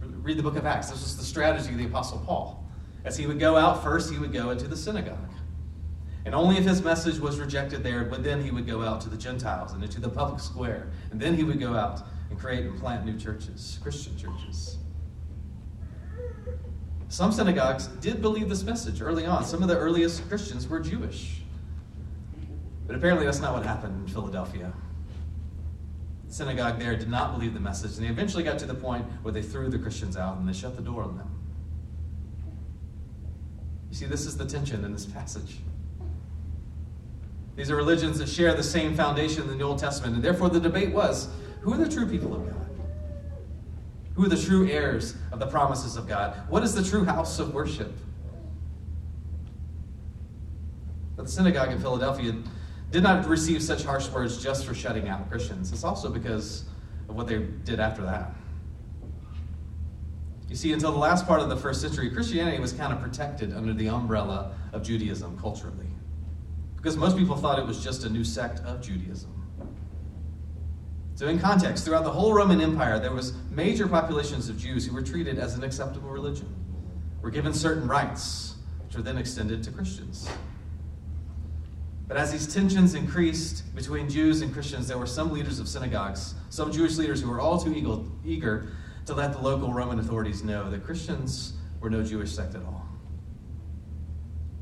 Read 0.00 0.38
the 0.38 0.44
book 0.44 0.56
of 0.56 0.64
Acts. 0.64 0.90
This 0.90 1.02
was 1.02 1.16
the 1.16 1.24
strategy 1.24 1.70
of 1.70 1.78
the 1.78 1.86
Apostle 1.86 2.22
Paul. 2.24 2.64
As 3.04 3.16
he 3.16 3.26
would 3.26 3.40
go 3.40 3.56
out 3.56 3.82
first, 3.82 4.12
he 4.12 4.18
would 4.18 4.32
go 4.32 4.50
into 4.50 4.68
the 4.68 4.76
synagogue. 4.76 5.18
And 6.24 6.34
only 6.34 6.56
if 6.56 6.64
his 6.64 6.82
message 6.82 7.18
was 7.18 7.38
rejected 7.38 7.84
there, 7.84 8.04
but 8.04 8.24
then 8.24 8.42
he 8.42 8.50
would 8.50 8.66
go 8.66 8.82
out 8.82 9.00
to 9.02 9.08
the 9.08 9.16
Gentiles 9.16 9.72
and 9.72 9.82
into 9.82 10.00
the 10.00 10.08
public 10.08 10.40
square. 10.40 10.88
And 11.10 11.20
then 11.20 11.34
he 11.34 11.44
would 11.44 11.60
go 11.60 11.74
out 11.74 12.02
and 12.30 12.38
create 12.38 12.64
and 12.64 12.78
plant 12.78 13.04
new 13.04 13.16
churches, 13.16 13.78
Christian 13.82 14.16
churches. 14.16 14.78
Some 17.08 17.32
synagogues 17.32 17.86
did 17.86 18.20
believe 18.20 18.48
this 18.48 18.64
message 18.64 19.00
early 19.00 19.26
on. 19.26 19.44
Some 19.44 19.62
of 19.62 19.68
the 19.68 19.78
earliest 19.78 20.28
Christians 20.28 20.66
were 20.66 20.80
Jewish. 20.80 21.42
But 22.86 22.96
apparently, 22.96 23.24
that's 23.26 23.40
not 23.40 23.54
what 23.54 23.64
happened 23.64 24.06
in 24.06 24.12
Philadelphia. 24.12 24.72
The 26.28 26.34
synagogue 26.34 26.78
there 26.78 26.96
did 26.96 27.08
not 27.08 27.32
believe 27.32 27.54
the 27.54 27.60
message, 27.60 27.96
and 27.96 28.06
they 28.06 28.10
eventually 28.10 28.42
got 28.42 28.58
to 28.58 28.66
the 28.66 28.74
point 28.74 29.04
where 29.22 29.32
they 29.32 29.42
threw 29.42 29.68
the 29.68 29.78
Christians 29.78 30.16
out 30.16 30.38
and 30.38 30.48
they 30.48 30.52
shut 30.52 30.76
the 30.76 30.82
door 30.82 31.02
on 31.02 31.16
them. 31.16 31.30
You 33.90 33.96
see, 33.96 34.06
this 34.06 34.26
is 34.26 34.36
the 34.36 34.44
tension 34.44 34.84
in 34.84 34.92
this 34.92 35.06
passage. 35.06 35.58
These 37.54 37.70
are 37.70 37.76
religions 37.76 38.18
that 38.18 38.28
share 38.28 38.52
the 38.54 38.62
same 38.62 38.94
foundation 38.94 39.48
in 39.48 39.56
the 39.56 39.64
Old 39.64 39.78
Testament, 39.78 40.14
and 40.14 40.22
therefore 40.22 40.50
the 40.50 40.60
debate 40.60 40.92
was 40.92 41.28
who 41.60 41.72
are 41.72 41.78
the 41.78 41.88
true 41.88 42.06
people 42.06 42.34
of 42.34 42.44
God? 42.44 42.65
Who 44.16 44.24
are 44.24 44.28
the 44.28 44.42
true 44.42 44.66
heirs 44.66 45.14
of 45.30 45.38
the 45.38 45.46
promises 45.46 45.96
of 45.96 46.08
God? 46.08 46.34
What 46.48 46.62
is 46.62 46.74
the 46.74 46.82
true 46.82 47.04
house 47.04 47.38
of 47.38 47.52
worship? 47.52 47.92
But 51.16 51.26
the 51.26 51.32
synagogue 51.32 51.70
in 51.70 51.78
Philadelphia 51.78 52.34
did 52.90 53.02
not 53.02 53.26
receive 53.26 53.62
such 53.62 53.84
harsh 53.84 54.08
words 54.08 54.42
just 54.42 54.64
for 54.64 54.74
shutting 54.74 55.08
out 55.08 55.28
Christians. 55.30 55.70
It's 55.70 55.84
also 55.84 56.08
because 56.08 56.64
of 57.10 57.14
what 57.14 57.26
they 57.26 57.40
did 57.64 57.78
after 57.78 58.02
that. 58.02 58.32
You 60.48 60.56
see, 60.56 60.72
until 60.72 60.92
the 60.92 60.98
last 60.98 61.26
part 61.26 61.40
of 61.40 61.50
the 61.50 61.56
first 61.56 61.82
century, 61.82 62.10
Christianity 62.10 62.58
was 62.58 62.72
kind 62.72 62.92
of 62.94 63.02
protected 63.02 63.52
under 63.52 63.74
the 63.74 63.88
umbrella 63.88 64.54
of 64.72 64.82
Judaism 64.82 65.38
culturally. 65.38 65.88
Because 66.76 66.96
most 66.96 67.18
people 67.18 67.36
thought 67.36 67.58
it 67.58 67.66
was 67.66 67.84
just 67.84 68.04
a 68.04 68.08
new 68.08 68.24
sect 68.24 68.60
of 68.60 68.80
Judaism. 68.80 69.35
So, 71.16 71.28
in 71.28 71.38
context, 71.38 71.86
throughout 71.86 72.04
the 72.04 72.10
whole 72.10 72.34
Roman 72.34 72.60
Empire, 72.60 72.98
there 72.98 73.10
was 73.10 73.32
major 73.50 73.88
populations 73.88 74.50
of 74.50 74.58
Jews 74.58 74.86
who 74.86 74.94
were 74.94 75.00
treated 75.00 75.38
as 75.38 75.54
an 75.54 75.64
acceptable 75.64 76.10
religion, 76.10 76.54
were 77.22 77.30
given 77.30 77.54
certain 77.54 77.88
rights, 77.88 78.56
which 78.84 78.96
were 78.96 79.02
then 79.02 79.16
extended 79.16 79.62
to 79.62 79.70
Christians. 79.70 80.28
But 82.06 82.18
as 82.18 82.32
these 82.32 82.52
tensions 82.52 82.94
increased 82.94 83.74
between 83.74 84.10
Jews 84.10 84.42
and 84.42 84.52
Christians, 84.52 84.88
there 84.88 84.98
were 84.98 85.06
some 85.06 85.32
leaders 85.32 85.58
of 85.58 85.68
synagogues, 85.68 86.34
some 86.50 86.70
Jewish 86.70 86.98
leaders 86.98 87.22
who 87.22 87.30
were 87.30 87.40
all 87.40 87.58
too 87.58 87.74
eager 88.22 88.68
to 89.06 89.14
let 89.14 89.32
the 89.32 89.38
local 89.38 89.72
Roman 89.72 89.98
authorities 89.98 90.44
know 90.44 90.68
that 90.68 90.84
Christians 90.84 91.54
were 91.80 91.88
no 91.88 92.02
Jewish 92.04 92.30
sect 92.32 92.54
at 92.54 92.62
all. 92.62 92.86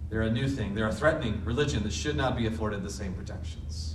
They're 0.09 0.23
a 0.23 0.31
new 0.31 0.49
thing, 0.49 0.77
they're 0.77 0.87
a 0.87 0.95
threatening 0.95 1.45
religion 1.45 1.83
that 1.83 1.93
should 1.93 2.17
not 2.17 2.37
be 2.37 2.47
afforded 2.47 2.85
the 2.85 2.91
same 2.91 3.13
protections. 3.13 3.94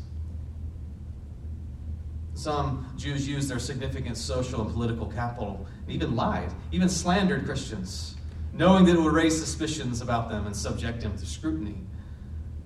Some 2.40 2.88
Jews 2.96 3.28
used 3.28 3.50
their 3.50 3.60
significant 3.60 4.16
social 4.16 4.62
and 4.62 4.72
political 4.72 5.08
capital 5.08 5.68
and 5.84 5.92
even 5.94 6.16
lied, 6.16 6.54
even 6.72 6.88
slandered 6.88 7.44
Christians, 7.44 8.16
knowing 8.54 8.86
that 8.86 8.96
it 8.96 9.02
would 9.02 9.12
raise 9.12 9.38
suspicions 9.38 10.00
about 10.00 10.30
them 10.30 10.46
and 10.46 10.56
subject 10.56 11.02
them 11.02 11.18
to 11.18 11.26
scrutiny 11.26 11.76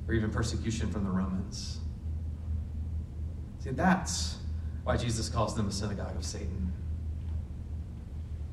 or 0.07 0.13
even 0.13 0.29
persecution 0.29 0.91
from 0.91 1.03
the 1.03 1.09
Romans. 1.09 1.79
See, 3.61 3.71
that's 3.71 4.37
why 4.83 4.95
Jesus 4.95 5.27
calls 5.27 5.55
them 5.55 5.69
a 5.69 5.71
synagogue 5.71 6.15
of 6.17 6.23
Satan. 6.23 6.71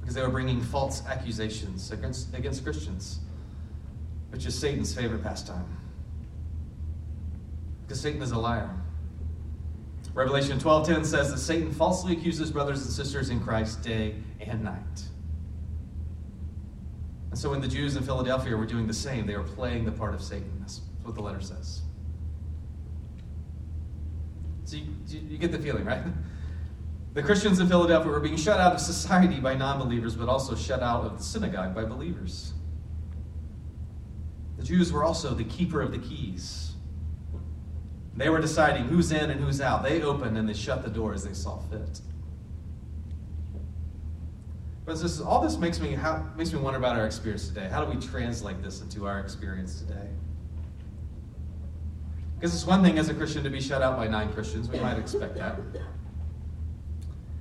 Because 0.01 0.15
they 0.15 0.23
were 0.23 0.31
bringing 0.31 0.63
false 0.63 1.05
accusations 1.05 1.91
against, 1.91 2.35
against 2.35 2.65
Christians, 2.65 3.19
which 4.31 4.47
is 4.47 4.59
Satan's 4.59 4.95
favorite 4.95 5.23
pastime. 5.23 5.77
Because 7.83 8.01
Satan 8.01 8.23
is 8.23 8.31
a 8.31 8.39
liar. 8.39 8.71
Revelation 10.15 10.59
12:10 10.59 11.05
says 11.05 11.31
that 11.31 11.39
Satan 11.39 11.73
falsely 11.73 12.13
accuses 12.17 12.51
brothers 12.51 12.83
and 12.83 12.91
sisters 12.93 13.31
in 13.31 13.41
Christ 13.41 13.83
day 13.83 14.17
and 14.41 14.63
night. 14.63 15.05
And 17.31 17.39
so 17.39 17.51
when 17.51 17.61
the 17.61 17.69
Jews 17.69 17.97
in 17.97 18.03
Philadelphia 18.03 18.57
were 18.57 18.67
doing 18.67 18.87
the 18.87 18.95
same, 18.95 19.27
they 19.27 19.37
were 19.37 19.45
playing 19.45 19.85
the 19.85 19.93
part 19.93 20.15
of 20.15 20.23
Satan. 20.23 20.53
That's 20.59 20.81
what 21.05 21.15
the 21.15 21.23
letter 21.23 21.41
says. 21.41 21.83
So 24.65 24.77
you, 24.77 24.87
you 25.09 25.39
get 25.39 25.53
the 25.53 25.59
feeling, 25.59 25.85
right? 25.85 26.03
The 27.13 27.25
Christians 27.25 27.59
in 27.59 27.67
Philadelphia 27.67 28.09
were 28.09 28.21
being 28.21 28.37
shut 28.37 28.61
out 28.61 28.73
of 28.73 28.79
society 28.81 29.41
by 29.41 29.55
non 29.55 29.81
believers, 29.81 30.15
but 30.15 30.29
also 30.29 30.55
shut 30.55 30.81
out 30.81 31.05
of 31.05 31.19
the 31.19 31.25
synagogue 31.25 31.75
by 31.75 31.85
believers. 31.85 32.53
The 34.59 34.63
Jews 34.65 34.93
were 34.93 35.03
also 35.03 35.35
the 35.35 35.43
keeper 35.43 35.83
of 35.83 35.91
the 35.91 35.99
keys. 35.99 36.70
They 38.17 38.29
were 38.29 38.41
deciding 38.41 38.85
who's 38.85 39.13
in 39.13 39.31
and 39.31 39.41
who's 39.41 39.61
out. 39.61 39.83
They 39.83 40.03
opened 40.03 40.37
and 40.37 40.49
they 40.49 40.55
shut 40.55 40.83
the 40.83 40.91
door 40.91 41.15
as 41.15 41.25
they 41.25 41.33
saw 41.33 41.59
fit. 41.59 42.01
But 44.85 45.01
this, 45.01 45.21
all 45.21 45.41
this 45.41 45.57
makes 45.57 45.79
me, 45.79 45.93
how, 45.93 46.27
makes 46.37 46.53
me 46.53 46.59
wonder 46.59 46.79
about 46.79 46.97
our 46.97 47.07
experience 47.07 47.47
today. 47.47 47.69
How 47.69 47.85
do 47.85 47.91
we 47.91 48.05
translate 48.05 48.61
this 48.63 48.81
into 48.81 49.07
our 49.07 49.21
experience 49.21 49.81
today? 49.81 50.09
Because 52.35 52.55
it's 52.55 52.67
one 52.67 52.83
thing 52.83 52.99
as 52.99 53.09
a 53.09 53.15
Christian 53.15 53.45
to 53.45 53.51
be 53.51 53.61
shut 53.61 53.83
out 53.83 53.97
by 53.97 54.09
nine 54.09 54.33
Christians. 54.33 54.69
We 54.69 54.81
might 54.81 54.99
expect 54.99 55.37
that. 55.37 55.61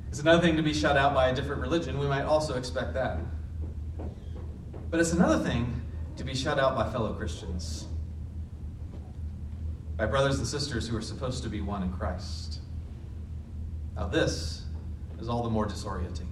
It's 0.10 0.20
another 0.20 0.42
thing 0.42 0.58
to 0.58 0.62
be 0.62 0.74
shut 0.74 0.98
out 0.98 1.14
by 1.14 1.30
a 1.30 1.36
different 1.36 1.62
religion. 1.62 1.98
We 1.98 2.08
might 2.08 2.24
also 2.24 2.56
expect 2.56 2.94
that. 2.96 3.20
But 4.92 5.00
it's 5.00 5.14
another 5.14 5.44
thing 5.44 5.82
to 6.18 6.24
be 6.24 6.36
shut 6.36 6.60
out 6.60 6.76
by 6.76 6.92
fellow 6.92 7.14
Christians, 7.14 7.88
by 10.00 10.06
brothers 10.06 10.38
and 10.38 10.48
sisters 10.48 10.88
who 10.88 10.96
are 10.96 11.02
supposed 11.02 11.44
to 11.44 11.50
be 11.50 11.60
one 11.60 11.84
in 11.84 11.92
Christ. 11.92 12.62
Now, 13.98 14.08
this 14.08 14.64
is 15.20 15.28
all 15.28 15.44
the 15.44 15.50
more 15.50 15.68
disorienting. 15.68 16.26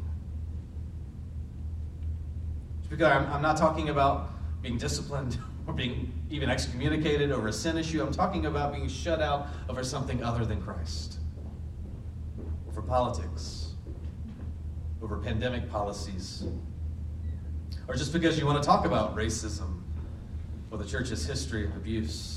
Because 2.89 3.11
I'm, 3.11 3.29
I'm 3.33 3.41
not 3.41 3.57
talking 3.57 3.89
about 3.89 4.29
being 4.61 4.77
disciplined 4.77 5.37
or 5.67 5.73
being 5.73 6.13
even 6.29 6.49
excommunicated 6.49 7.29
over 7.29 7.49
a 7.49 7.53
sin 7.53 7.77
issue. 7.77 8.01
I'm 8.01 8.13
talking 8.13 8.45
about 8.45 8.73
being 8.73 8.87
shut 8.87 9.21
out 9.21 9.49
over 9.67 9.83
something 9.83 10.23
other 10.23 10.45
than 10.45 10.61
Christ, 10.61 11.17
over 12.69 12.81
politics, 12.81 13.73
over 15.01 15.17
pandemic 15.17 15.69
policies, 15.69 16.45
or 17.89 17.95
just 17.95 18.13
because 18.13 18.39
you 18.39 18.45
want 18.45 18.63
to 18.63 18.65
talk 18.65 18.85
about 18.85 19.13
racism 19.17 19.81
or 20.71 20.77
the 20.77 20.85
church's 20.85 21.25
history 21.25 21.65
of 21.65 21.75
abuse. 21.75 22.36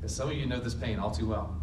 Because 0.00 0.14
some 0.14 0.30
of 0.30 0.36
you 0.36 0.46
know 0.46 0.60
this 0.60 0.74
pain 0.74 0.98
all 0.98 1.10
too 1.10 1.26
well. 1.26 1.56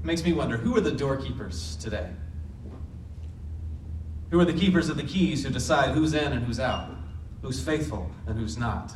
It 0.00 0.04
makes 0.04 0.24
me 0.24 0.32
wonder 0.32 0.56
who 0.56 0.76
are 0.76 0.80
the 0.80 0.92
doorkeepers 0.92 1.76
today? 1.76 2.10
Who 4.30 4.38
are 4.38 4.44
the 4.44 4.52
keepers 4.52 4.88
of 4.88 4.96
the 4.96 5.02
keys 5.02 5.44
who 5.44 5.50
decide 5.50 5.90
who's 5.94 6.14
in 6.14 6.32
and 6.32 6.44
who's 6.44 6.60
out, 6.60 6.90
who's 7.42 7.60
faithful 7.60 8.10
and 8.26 8.38
who's 8.38 8.56
not? 8.56 8.92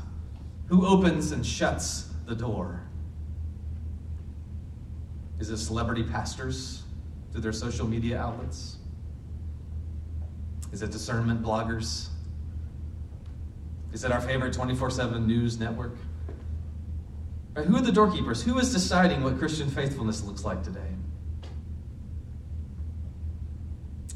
Who 0.66 0.86
opens 0.86 1.32
and 1.32 1.44
shuts 1.44 2.08
the 2.26 2.34
door? 2.34 2.82
Is 5.40 5.50
it 5.50 5.56
celebrity 5.56 6.04
pastors 6.04 6.82
through 7.32 7.40
their 7.40 7.52
social 7.52 7.86
media 7.86 8.18
outlets? 8.20 8.76
Is 10.70 10.82
it 10.82 10.90
discernment 10.90 11.42
bloggers? 11.42 12.08
Is 13.92 14.04
it 14.04 14.12
our 14.12 14.20
favorite 14.20 14.52
24 14.52 14.90
7 14.90 15.26
news 15.26 15.58
network? 15.58 15.96
Right, 17.54 17.66
who 17.66 17.76
are 17.76 17.82
the 17.82 17.92
doorkeepers? 17.92 18.42
Who 18.42 18.58
is 18.58 18.72
deciding 18.72 19.22
what 19.22 19.38
Christian 19.38 19.68
faithfulness 19.68 20.22
looks 20.24 20.44
like 20.44 20.62
today? 20.62 20.80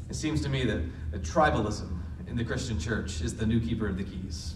It 0.09 0.15
seems 0.15 0.41
to 0.41 0.49
me 0.49 0.63
that, 0.65 0.81
that 1.11 1.21
tribalism 1.21 1.89
in 2.27 2.35
the 2.35 2.43
Christian 2.43 2.79
church 2.79 3.21
is 3.21 3.35
the 3.35 3.45
new 3.45 3.59
keeper 3.59 3.87
of 3.87 3.97
the 3.97 4.03
keys. 4.03 4.55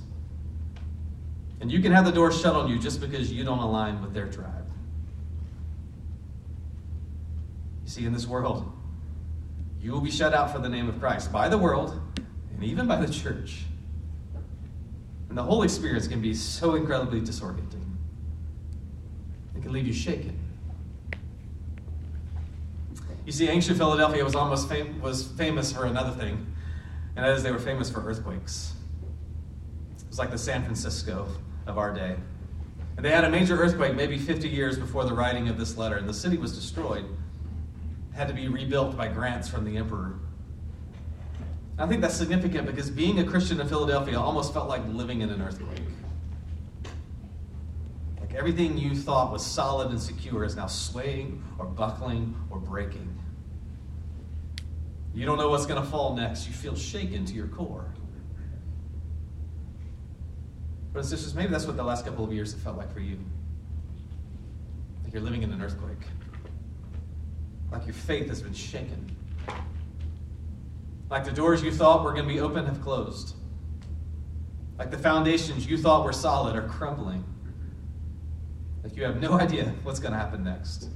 And 1.60 1.72
you 1.72 1.80
can 1.80 1.92
have 1.92 2.06
the 2.06 2.12
door 2.12 2.32
shut 2.32 2.56
on 2.56 2.70
you 2.70 2.80
just 2.80 3.00
because 3.00 3.32
you 3.32 3.44
don't 3.44 3.60
align 3.60 4.02
with 4.02 4.14
their 4.14 4.28
tribe. 4.28 4.72
You 7.84 7.90
see, 7.90 8.06
in 8.06 8.14
this 8.14 8.26
world, 8.26 8.72
you 9.80 9.92
will 9.92 10.02
be 10.02 10.10
shut 10.10 10.34
out 10.34 10.52
for 10.52 10.60
the 10.60 10.70
name 10.70 10.90
of 10.90 11.00
Christ 11.00 11.32
by 11.32 11.50
the 11.50 11.58
world 11.58 12.02
and 12.54 12.64
even 12.64 12.88
by 12.88 12.96
the 12.96 13.12
church. 13.12 13.64
And 15.30 15.38
the 15.38 15.44
whole 15.44 15.62
experience 15.62 16.08
can 16.08 16.22
be 16.22 16.34
so 16.34 16.76
incredibly 16.76 17.22
disorienting. 17.22 17.91
It 19.62 19.66
can 19.66 19.74
leave 19.74 19.86
you 19.86 19.94
shaken. 19.94 20.40
You 23.28 23.32
see, 23.32 23.48
ancient 23.48 23.78
Philadelphia 23.78 24.24
was 24.24 24.34
almost 24.34 24.68
fam- 24.68 25.00
was 25.00 25.24
famous 25.24 25.72
for 25.72 25.86
another 25.86 26.10
thing, 26.20 26.48
and 27.16 27.24
that 27.24 27.36
is 27.36 27.44
they 27.44 27.52
were 27.52 27.60
famous 27.60 27.88
for 27.88 28.04
earthquakes. 28.04 28.74
It 30.00 30.08
was 30.08 30.18
like 30.18 30.32
the 30.32 30.38
San 30.40 30.64
Francisco 30.64 31.28
of 31.68 31.78
our 31.78 31.94
day. 31.94 32.16
And 32.98 33.06
they 33.06 33.12
had 33.12 33.24
a 33.24 33.30
major 33.30 33.56
earthquake 33.56 33.96
maybe 33.96 34.18
50 34.18 34.50
years 34.50 34.80
before 34.80 35.06
the 35.06 35.14
writing 35.14 35.48
of 35.48 35.60
this 35.60 35.78
letter, 35.78 35.98
and 35.98 36.10
the 36.10 36.14
city 36.14 36.38
was 36.38 36.56
destroyed. 36.56 37.06
It 37.06 38.16
had 38.16 38.28
to 38.30 38.34
be 38.34 38.48
rebuilt 38.48 38.98
by 38.98 39.10
grants 39.10 39.48
from 39.48 39.64
the 39.64 39.78
emperor. 39.78 40.16
I 41.78 41.86
think 41.86 42.02
that's 42.02 42.16
significant 42.16 42.66
because 42.66 42.90
being 42.90 43.20
a 43.20 43.24
Christian 43.24 43.62
in 43.62 43.68
Philadelphia 43.68 44.20
almost 44.20 44.54
felt 44.54 44.68
like 44.68 44.82
living 44.88 45.22
in 45.22 45.30
an 45.30 45.40
earthquake. 45.40 45.84
Everything 48.36 48.78
you 48.78 48.96
thought 48.96 49.32
was 49.32 49.46
solid 49.46 49.90
and 49.90 50.02
secure 50.02 50.44
is 50.44 50.56
now 50.56 50.68
swaying 50.68 51.44
or 51.60 51.66
buckling 51.66 52.36
or 52.50 52.60
breaking. 52.60 53.18
You 55.14 55.26
don't 55.26 55.38
know 55.38 55.50
what's 55.50 55.66
going 55.66 55.82
to 55.82 55.88
fall 55.88 56.16
next. 56.16 56.48
You 56.48 56.54
feel 56.54 56.76
shaken 56.76 57.26
to 57.26 57.34
your 57.34 57.48
core. 57.48 57.94
But 60.94 61.06
sisters, 61.06 61.36
maybe 61.36 61.52
that's 61.52 61.66
what 61.66 61.76
the 61.76 61.84
last 61.84 62.06
couple 62.06 62.24
of 62.24 62.32
years 62.32 62.54
have 62.54 62.62
felt 62.62 62.78
like 62.78 62.94
for 62.94 63.00
you. 63.00 63.18
Like 65.04 65.14
you're 65.14 65.22
living 65.22 65.44
in 65.44 65.52
an 65.52 65.62
earthquake. 65.62 66.06
Like 67.72 67.86
your 67.86 67.94
faith 67.94 68.28
has 68.30 68.42
been 68.42 68.54
shaken. 68.54 69.16
Like 71.10 71.26
the 71.26 71.32
doors 71.32 71.62
you 71.62 71.72
thought 71.72 72.04
were 72.04 72.14
going 72.14 72.28
to 72.28 72.34
be 72.34 72.40
open 72.40 72.66
have 72.66 72.82
closed. 72.82 73.36
Like 74.78 74.92
the 74.92 74.98
foundations 74.98 75.66
you 75.68 75.78
thought 75.78 76.06
were 76.06 76.14
solid 76.14 76.56
are 76.56 76.68
crumbling. 76.68 77.24
Like 78.84 78.96
you 78.96 79.04
have 79.04 79.20
no 79.22 79.34
idea 79.40 79.74
what's 79.84 80.00
going 80.00 80.14
to 80.14 80.18
happen 80.18 80.44
next. 80.44 80.90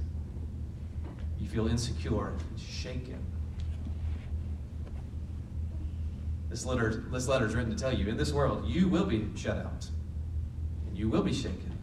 You 1.38 1.48
feel 1.48 1.68
insecure, 1.68 2.32
shaken. 2.56 3.24
This 6.48 6.64
letter, 6.64 7.04
this 7.12 7.28
letter 7.28 7.46
is 7.46 7.54
written 7.54 7.70
to 7.70 7.78
tell 7.78 7.92
you 7.92 8.08
in 8.08 8.16
this 8.16 8.32
world, 8.32 8.66
you 8.66 8.88
will 8.88 9.04
be 9.04 9.28
shut 9.34 9.58
out. 9.58 9.88
And 10.86 10.96
you 10.96 11.08
will 11.08 11.22
be 11.22 11.32
shaken. 11.32 11.76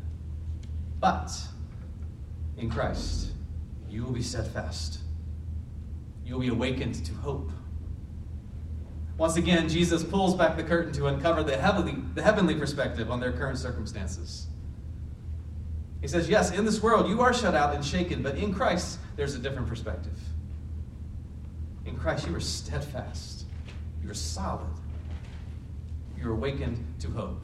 But 0.99 1.31
in 2.57 2.69
Christ, 2.69 3.31
you 3.89 4.03
will 4.03 4.11
be 4.11 4.21
steadfast. 4.21 4.99
You 6.25 6.35
will 6.35 6.41
be 6.41 6.47
awakened 6.47 7.05
to 7.05 7.13
hope. 7.15 7.51
Once 9.17 9.35
again, 9.35 9.69
Jesus 9.69 10.03
pulls 10.03 10.33
back 10.33 10.57
the 10.57 10.63
curtain 10.63 10.91
to 10.93 11.07
uncover 11.07 11.43
the 11.43 11.55
heavenly, 11.55 11.97
the 12.15 12.23
heavenly 12.23 12.55
perspective 12.55 13.11
on 13.11 13.19
their 13.19 13.31
current 13.31 13.57
circumstances. 13.59 14.47
He 16.03 16.09
says, 16.09 16.27
Yes, 16.27 16.51
in 16.51 16.65
this 16.65 16.83
world 16.83 17.07
you 17.07 17.21
are 17.21 17.33
shut 17.33 17.55
out 17.55 17.73
and 17.73 17.83
shaken, 17.83 18.21
but 18.21 18.35
in 18.35 18.53
Christ 18.53 18.99
there's 19.15 19.35
a 19.35 19.39
different 19.39 19.69
perspective. 19.69 20.19
In 21.85 21.95
Christ 21.95 22.27
you 22.27 22.35
are 22.35 22.41
steadfast, 22.41 23.45
you 24.03 24.11
are 24.11 24.13
solid, 24.13 24.67
you 26.17 26.27
are 26.27 26.33
awakened 26.33 26.85
to 26.99 27.09
hope. 27.09 27.41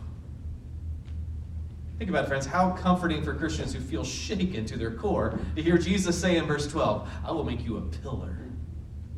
Think 1.99 2.09
about 2.09 2.25
it, 2.25 2.27
friends. 2.27 2.45
How 2.45 2.71
comforting 2.71 3.23
for 3.23 3.33
Christians 3.33 3.73
who 3.73 3.79
feel 3.79 4.03
shaken 4.03 4.65
to 4.65 4.77
their 4.77 4.91
core 4.91 5.39
to 5.55 5.63
hear 5.63 5.77
Jesus 5.77 6.19
say 6.19 6.35
in 6.35 6.45
verse 6.45 6.67
12, 6.67 7.09
I 7.25 7.31
will 7.31 7.45
make 7.45 7.63
you 7.63 7.77
a 7.77 7.81
pillar 7.81 8.35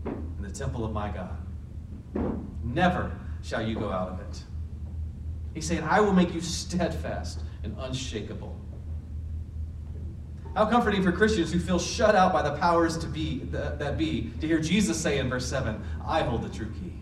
in 0.06 0.38
the 0.40 0.52
temple 0.52 0.86
of 0.86 0.94
my 0.94 1.10
God. 1.10 1.36
Never 2.64 3.12
shall 3.42 3.68
you 3.68 3.74
go 3.74 3.90
out 3.90 4.10
of 4.10 4.20
it. 4.20 4.44
He's 5.56 5.66
saying, 5.66 5.82
I 5.82 6.00
will 6.00 6.14
make 6.14 6.32
you 6.32 6.42
steadfast 6.42 7.40
and 7.64 7.76
unshakable. 7.80 8.61
How 10.56 10.66
comforting 10.66 11.02
for 11.02 11.12
Christians 11.12 11.52
who 11.52 11.60
feel 11.60 11.80
shut 11.80 12.16
out 12.16 12.34
by 12.34 12.42
the 12.42 12.58
powers 12.58 12.98
to 12.98 13.08
be 13.08 13.40
that 13.52 13.98
be 13.98 14.32
to 14.42 14.48
hear 14.48 14.60
Jesus 14.60 15.00
say 15.00 15.20
in 15.20 15.30
verse 15.30 15.48
7, 15.48 15.82
I 16.06 16.24
hold 16.24 16.44
the 16.44 16.50
true 16.50 16.72
key. 16.82 16.94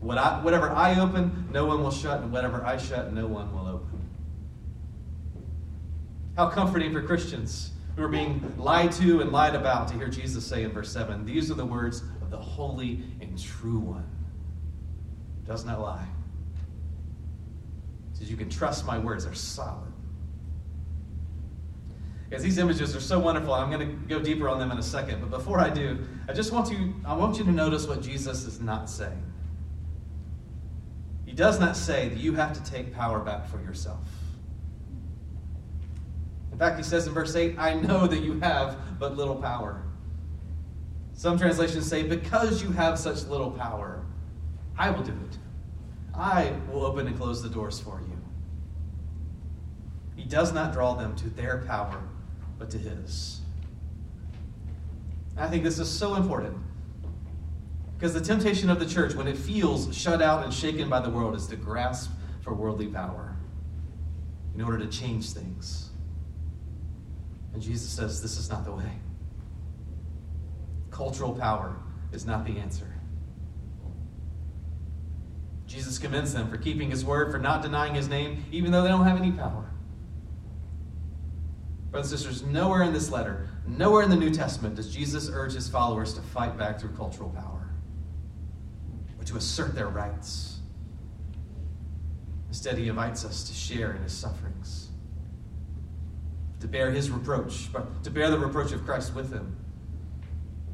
What 0.00 0.18
I, 0.18 0.42
whatever 0.42 0.70
I 0.70 0.98
open, 1.00 1.48
no 1.52 1.64
one 1.64 1.82
will 1.82 1.90
shut, 1.90 2.20
and 2.20 2.32
whatever 2.32 2.64
I 2.64 2.76
shut, 2.76 3.12
no 3.12 3.26
one 3.26 3.52
will 3.54 3.66
open. 3.66 4.00
How 6.36 6.50
comforting 6.50 6.92
for 6.92 7.02
Christians 7.02 7.70
who 7.96 8.02
are 8.02 8.08
being 8.08 8.54
lied 8.58 8.92
to 8.92 9.20
and 9.20 9.32
lied 9.32 9.54
about 9.54 9.88
to 9.88 9.94
hear 9.94 10.08
Jesus 10.08 10.44
say 10.44 10.64
in 10.64 10.72
verse 10.72 10.92
7, 10.92 11.24
These 11.24 11.50
are 11.50 11.54
the 11.54 11.64
words 11.64 12.02
of 12.20 12.30
the 12.30 12.36
holy 12.36 13.04
and 13.20 13.40
true 13.42 13.78
one. 13.78 14.08
Does 15.46 15.64
not 15.64 15.80
lie. 15.80 16.06
He 18.12 18.18
says, 18.18 18.30
You 18.30 18.36
can 18.36 18.50
trust 18.50 18.84
my 18.84 18.98
words, 18.98 19.24
they're 19.24 19.34
solid. 19.34 19.92
Because 22.28 22.42
these 22.42 22.58
images 22.58 22.94
are 22.96 23.00
so 23.00 23.18
wonderful, 23.18 23.54
I'm 23.54 23.70
going 23.70 23.86
to 23.86 23.94
go 24.08 24.20
deeper 24.20 24.48
on 24.48 24.58
them 24.58 24.72
in 24.72 24.78
a 24.78 24.82
second. 24.82 25.20
But 25.20 25.30
before 25.30 25.60
I 25.60 25.70
do, 25.70 26.04
I 26.28 26.32
just 26.32 26.52
want 26.52 26.66
to 26.68 26.94
I 27.04 27.14
want 27.14 27.38
you 27.38 27.44
to 27.44 27.52
notice 27.52 27.86
what 27.86 28.02
Jesus 28.02 28.44
is 28.44 28.60
not 28.60 28.90
saying. 28.90 29.22
He 31.24 31.32
does 31.32 31.60
not 31.60 31.76
say 31.76 32.08
that 32.08 32.18
you 32.18 32.34
have 32.34 32.52
to 32.52 32.70
take 32.70 32.92
power 32.94 33.20
back 33.20 33.48
for 33.48 33.60
yourself. 33.60 34.08
In 36.52 36.58
fact, 36.58 36.78
he 36.78 36.82
says 36.82 37.06
in 37.06 37.12
verse 37.12 37.36
8, 37.36 37.56
I 37.58 37.74
know 37.74 38.06
that 38.06 38.22
you 38.22 38.40
have 38.40 38.98
but 38.98 39.16
little 39.16 39.36
power. 39.36 39.82
Some 41.12 41.38
translations 41.38 41.86
say, 41.86 42.02
because 42.02 42.62
you 42.62 42.70
have 42.70 42.98
such 42.98 43.24
little 43.24 43.50
power, 43.50 44.04
I 44.78 44.90
will 44.90 45.02
do 45.02 45.12
it. 45.12 45.38
I 46.14 46.52
will 46.70 46.84
open 46.84 47.06
and 47.06 47.16
close 47.16 47.42
the 47.42 47.48
doors 47.48 47.78
for 47.78 48.00
you. 48.00 48.16
He 50.14 50.24
does 50.24 50.52
not 50.52 50.72
draw 50.72 50.94
them 50.94 51.14
to 51.16 51.28
their 51.30 51.58
power, 51.66 52.02
but 52.58 52.70
to 52.70 52.78
his. 52.78 53.40
I 55.36 55.48
think 55.48 55.64
this 55.64 55.78
is 55.78 55.88
so 55.88 56.14
important. 56.14 56.56
Because 57.96 58.12
the 58.12 58.20
temptation 58.20 58.68
of 58.68 58.78
the 58.78 58.86
church, 58.86 59.14
when 59.14 59.26
it 59.26 59.36
feels 59.36 59.94
shut 59.96 60.20
out 60.20 60.44
and 60.44 60.52
shaken 60.52 60.88
by 60.88 61.00
the 61.00 61.10
world, 61.10 61.34
is 61.34 61.46
to 61.48 61.56
grasp 61.56 62.10
for 62.42 62.54
worldly 62.54 62.88
power 62.88 63.36
in 64.54 64.62
order 64.62 64.78
to 64.78 64.86
change 64.86 65.30
things. 65.30 65.90
And 67.52 67.62
Jesus 67.62 67.88
says 67.88 68.20
this 68.20 68.36
is 68.36 68.50
not 68.50 68.64
the 68.64 68.72
way. 68.72 68.90
Cultural 70.90 71.32
power 71.32 71.76
is 72.12 72.26
not 72.26 72.44
the 72.44 72.58
answer. 72.58 72.86
Jesus 75.66 75.98
commends 75.98 76.32
them 76.32 76.48
for 76.48 76.56
keeping 76.56 76.90
his 76.90 77.04
word, 77.04 77.32
for 77.32 77.38
not 77.38 77.60
denying 77.62 77.94
his 77.94 78.08
name, 78.08 78.44
even 78.52 78.70
though 78.70 78.82
they 78.82 78.88
don't 78.88 79.04
have 79.04 79.18
any 79.18 79.32
power. 79.32 79.65
Brothers 81.96 82.12
and 82.12 82.20
sisters, 82.20 82.42
nowhere 82.46 82.82
in 82.82 82.92
this 82.92 83.10
letter, 83.10 83.48
nowhere 83.66 84.02
in 84.02 84.10
the 84.10 84.16
New 84.16 84.28
Testament 84.28 84.74
does 84.74 84.94
Jesus 84.94 85.30
urge 85.32 85.54
his 85.54 85.66
followers 85.66 86.12
to 86.12 86.20
fight 86.20 86.58
back 86.58 86.78
through 86.78 86.90
cultural 86.90 87.30
power 87.30 87.70
or 89.18 89.24
to 89.24 89.38
assert 89.38 89.74
their 89.74 89.88
rights. 89.88 90.58
Instead, 92.48 92.76
he 92.76 92.88
invites 92.88 93.24
us 93.24 93.44
to 93.44 93.54
share 93.54 93.94
in 93.94 94.02
his 94.02 94.12
sufferings, 94.12 94.90
to 96.60 96.68
bear 96.68 96.90
his 96.90 97.10
reproach, 97.10 97.72
but 97.72 98.04
to 98.04 98.10
bear 98.10 98.30
the 98.30 98.38
reproach 98.38 98.72
of 98.72 98.84
Christ 98.84 99.14
with 99.14 99.32
him, 99.32 99.56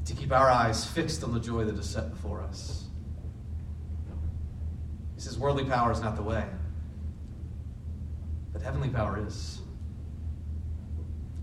to 0.06 0.14
keep 0.14 0.32
our 0.32 0.50
eyes 0.50 0.84
fixed 0.84 1.22
on 1.22 1.32
the 1.32 1.38
joy 1.38 1.64
that 1.66 1.78
is 1.78 1.88
set 1.88 2.10
before 2.10 2.40
us. 2.40 2.86
He 5.14 5.20
says, 5.20 5.38
Worldly 5.38 5.66
power 5.66 5.92
is 5.92 6.00
not 6.00 6.16
the 6.16 6.22
way, 6.24 6.44
but 8.52 8.60
heavenly 8.60 8.88
power 8.88 9.24
is. 9.24 9.61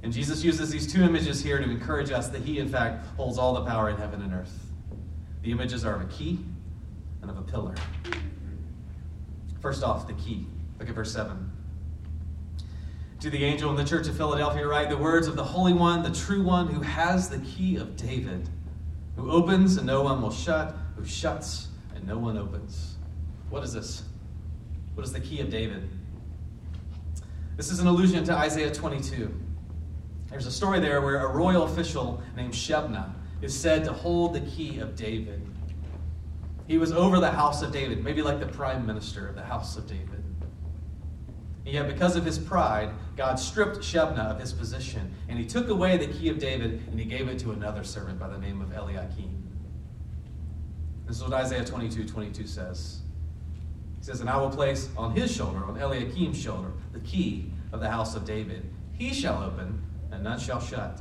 And 0.01 0.13
Jesus 0.13 0.43
uses 0.43 0.69
these 0.69 0.91
two 0.91 1.03
images 1.03 1.43
here 1.43 1.57
to 1.59 1.69
encourage 1.69 2.11
us 2.11 2.29
that 2.29 2.41
he, 2.41 2.59
in 2.59 2.69
fact, 2.69 3.05
holds 3.17 3.37
all 3.37 3.53
the 3.53 3.65
power 3.65 3.89
in 3.89 3.97
heaven 3.97 4.21
and 4.21 4.33
earth. 4.33 4.71
The 5.41 5.51
images 5.51 5.83
are 5.85 5.95
of 5.95 6.01
a 6.01 6.05
key 6.05 6.39
and 7.21 7.29
of 7.29 7.37
a 7.37 7.41
pillar. 7.41 7.75
First 9.59 9.83
off, 9.83 10.07
the 10.07 10.13
key. 10.13 10.47
Look 10.79 10.87
at 10.87 10.95
verse 10.95 11.11
7. 11.11 11.51
To 13.19 13.29
the 13.29 13.43
angel 13.43 13.69
in 13.69 13.75
the 13.75 13.83
church 13.83 14.07
of 14.07 14.15
Philadelphia, 14.15 14.65
write 14.65 14.89
the 14.89 14.95
words 14.95 15.27
of 15.27 15.35
the 15.35 15.43
Holy 15.43 15.73
One, 15.73 16.01
the 16.03 16.11
true 16.11 16.41
one, 16.41 16.67
who 16.67 16.79
has 16.81 17.27
the 17.27 17.39
key 17.39 17.75
of 17.75 17.97
David, 17.97 18.47
who 19.17 19.29
opens 19.29 19.75
and 19.75 19.85
no 19.85 20.01
one 20.01 20.21
will 20.21 20.31
shut, 20.31 20.73
who 20.95 21.03
shuts 21.03 21.67
and 21.93 22.07
no 22.07 22.17
one 22.17 22.37
opens. 22.37 22.95
What 23.49 23.63
is 23.63 23.73
this? 23.73 24.03
What 24.93 25.05
is 25.05 25.11
the 25.11 25.19
key 25.19 25.41
of 25.41 25.49
David? 25.49 25.89
This 27.57 27.71
is 27.71 27.79
an 27.79 27.87
allusion 27.87 28.23
to 28.23 28.33
Isaiah 28.33 28.73
22. 28.73 29.37
There's 30.29 30.45
a 30.45 30.51
story 30.51 30.79
there 30.79 31.01
where 31.01 31.25
a 31.25 31.31
royal 31.31 31.63
official 31.63 32.21
named 32.35 32.53
Shebna 32.53 33.13
is 33.41 33.57
said 33.57 33.83
to 33.85 33.93
hold 33.93 34.33
the 34.33 34.41
key 34.41 34.79
of 34.79 34.95
David. 34.95 35.45
He 36.67 36.77
was 36.77 36.91
over 36.91 37.19
the 37.19 37.31
house 37.31 37.63
of 37.63 37.71
David, 37.71 38.03
maybe 38.03 38.21
like 38.21 38.39
the 38.39 38.45
prime 38.45 38.85
minister 38.85 39.27
of 39.27 39.35
the 39.35 39.43
house 39.43 39.75
of 39.75 39.87
David. 39.87 40.23
And 41.65 41.73
yet, 41.73 41.87
because 41.87 42.15
of 42.15 42.25
his 42.25 42.37
pride, 42.37 42.91
God 43.17 43.39
stripped 43.39 43.79
Shebna 43.79 44.31
of 44.31 44.39
his 44.39 44.53
position, 44.53 45.13
and 45.27 45.37
he 45.37 45.45
took 45.45 45.69
away 45.69 45.97
the 45.97 46.07
key 46.07 46.29
of 46.29 46.39
David 46.39 46.83
and 46.89 46.99
he 46.99 47.05
gave 47.05 47.27
it 47.27 47.39
to 47.39 47.51
another 47.51 47.83
servant 47.83 48.19
by 48.19 48.27
the 48.27 48.37
name 48.37 48.61
of 48.61 48.71
Eliakim. 48.71 49.35
This 51.07 51.17
is 51.17 51.23
what 51.23 51.33
Isaiah 51.33 51.65
22 51.65 52.07
22 52.07 52.45
says. 52.45 52.99
He 53.97 54.05
says, 54.05 54.21
And 54.21 54.29
I 54.29 54.37
will 54.37 54.49
place 54.49 54.89
on 54.95 55.15
his 55.15 55.35
shoulder, 55.35 55.65
on 55.65 55.75
Eliakim's 55.75 56.39
shoulder, 56.39 56.71
the 56.93 56.99
key 56.99 57.51
of 57.73 57.79
the 57.79 57.89
house 57.89 58.15
of 58.15 58.25
David. 58.25 58.63
He 58.93 59.13
shall 59.13 59.43
open, 59.43 59.81
and 60.19 60.25
none 60.25 60.37
shall 60.37 60.59
shut. 60.59 60.99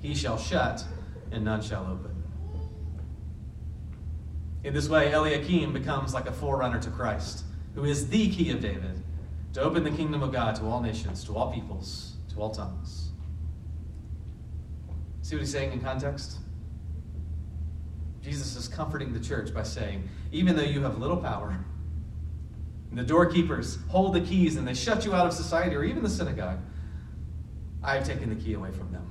He 0.00 0.12
shall 0.12 0.36
shut, 0.36 0.84
and 1.30 1.44
none 1.44 1.62
shall 1.62 1.82
open. 1.82 2.20
In 4.64 4.74
this 4.74 4.88
way, 4.88 5.12
Eliakim 5.12 5.72
becomes 5.72 6.12
like 6.12 6.26
a 6.26 6.32
forerunner 6.32 6.80
to 6.80 6.90
Christ, 6.90 7.44
who 7.76 7.84
is 7.84 8.08
the 8.08 8.28
key 8.28 8.50
of 8.50 8.60
David, 8.60 9.04
to 9.52 9.62
open 9.62 9.84
the 9.84 9.92
kingdom 9.92 10.20
of 10.20 10.32
God 10.32 10.56
to 10.56 10.64
all 10.64 10.80
nations, 10.80 11.22
to 11.26 11.36
all 11.36 11.52
peoples, 11.52 12.16
to 12.34 12.40
all 12.40 12.50
tongues. 12.50 13.10
See 15.22 15.36
what 15.36 15.42
he's 15.42 15.52
saying 15.52 15.70
in 15.70 15.80
context? 15.80 16.38
Jesus 18.20 18.56
is 18.56 18.66
comforting 18.66 19.12
the 19.12 19.20
church 19.20 19.54
by 19.54 19.62
saying, 19.62 20.08
even 20.32 20.56
though 20.56 20.62
you 20.62 20.82
have 20.82 20.98
little 20.98 21.18
power, 21.18 21.56
and 22.90 22.98
the 22.98 23.04
doorkeepers 23.04 23.78
hold 23.86 24.12
the 24.12 24.20
keys 24.20 24.56
and 24.56 24.66
they 24.66 24.74
shut 24.74 25.04
you 25.04 25.14
out 25.14 25.24
of 25.24 25.32
society 25.32 25.76
or 25.76 25.84
even 25.84 26.02
the 26.02 26.10
synagogue, 26.10 26.58
I 27.86 27.94
have 27.94 28.04
taken 28.04 28.28
the 28.28 28.34
key 28.34 28.54
away 28.54 28.72
from 28.72 28.90
them. 28.90 29.06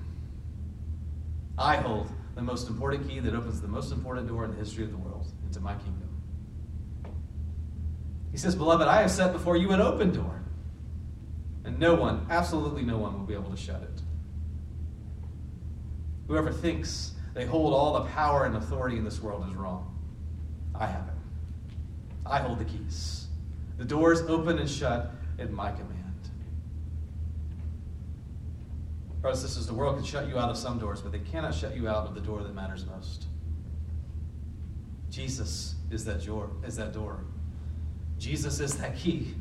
I 1.57 1.77
hold 1.77 2.09
the 2.35 2.41
most 2.41 2.67
important 2.67 3.07
key 3.07 3.19
that 3.21 3.33
opens 3.33 3.61
the 3.61 3.69
most 3.69 3.93
important 3.93 4.27
door 4.27 4.43
in 4.43 4.51
the 4.51 4.57
history 4.57 4.83
of 4.83 4.91
the 4.91 4.97
world 4.97 5.25
into 5.45 5.61
my 5.61 5.73
kingdom. 5.75 6.09
He 8.33 8.37
says, 8.37 8.53
Beloved, 8.53 8.85
I 8.85 9.01
have 9.01 9.11
set 9.11 9.31
before 9.31 9.55
you 9.55 9.71
an 9.71 9.79
open 9.79 10.11
door, 10.11 10.41
and 11.63 11.79
no 11.79 11.95
one, 11.95 12.27
absolutely 12.29 12.83
no 12.83 12.97
one, 12.97 13.17
will 13.17 13.25
be 13.25 13.33
able 13.33 13.49
to 13.49 13.55
shut 13.55 13.81
it. 13.81 14.01
Whoever 16.27 16.51
thinks 16.51 17.13
they 17.33 17.45
hold 17.45 17.73
all 17.73 17.93
the 17.93 18.09
power 18.09 18.43
and 18.43 18.57
authority 18.57 18.97
in 18.97 19.05
this 19.05 19.21
world 19.21 19.47
is 19.47 19.55
wrong. 19.55 19.97
I 20.77 20.85
have 20.85 21.07
it. 21.07 21.13
I 22.25 22.39
hold 22.39 22.59
the 22.59 22.65
keys. 22.65 23.27
The 23.77 23.85
doors 23.85 24.21
open 24.23 24.59
and 24.59 24.69
shut 24.69 25.13
at 25.39 25.51
my 25.51 25.71
command. 25.71 26.04
Brothers 29.25 29.41
and 29.41 29.49
sisters, 29.49 29.65
the 29.65 29.73
world 29.73 29.95
can 29.95 30.05
shut 30.05 30.27
you 30.27 30.37
out 30.37 30.51
of 30.51 30.55
some 30.55 30.77
doors, 30.77 31.01
but 31.01 31.11
they 31.11 31.17
cannot 31.17 31.55
shut 31.55 31.75
you 31.75 31.87
out 31.87 32.05
of 32.05 32.13
the 32.13 32.21
door 32.21 32.43
that 32.43 32.53
matters 32.53 32.85
most. 32.85 33.25
Jesus 35.09 35.73
is 35.89 36.05
that 36.05 36.23
door. 36.23 36.51
Is 36.63 36.75
that 36.75 36.93
door. 36.93 37.21
Jesus 38.19 38.59
is 38.59 38.77
that 38.77 38.95
key. 38.95 39.33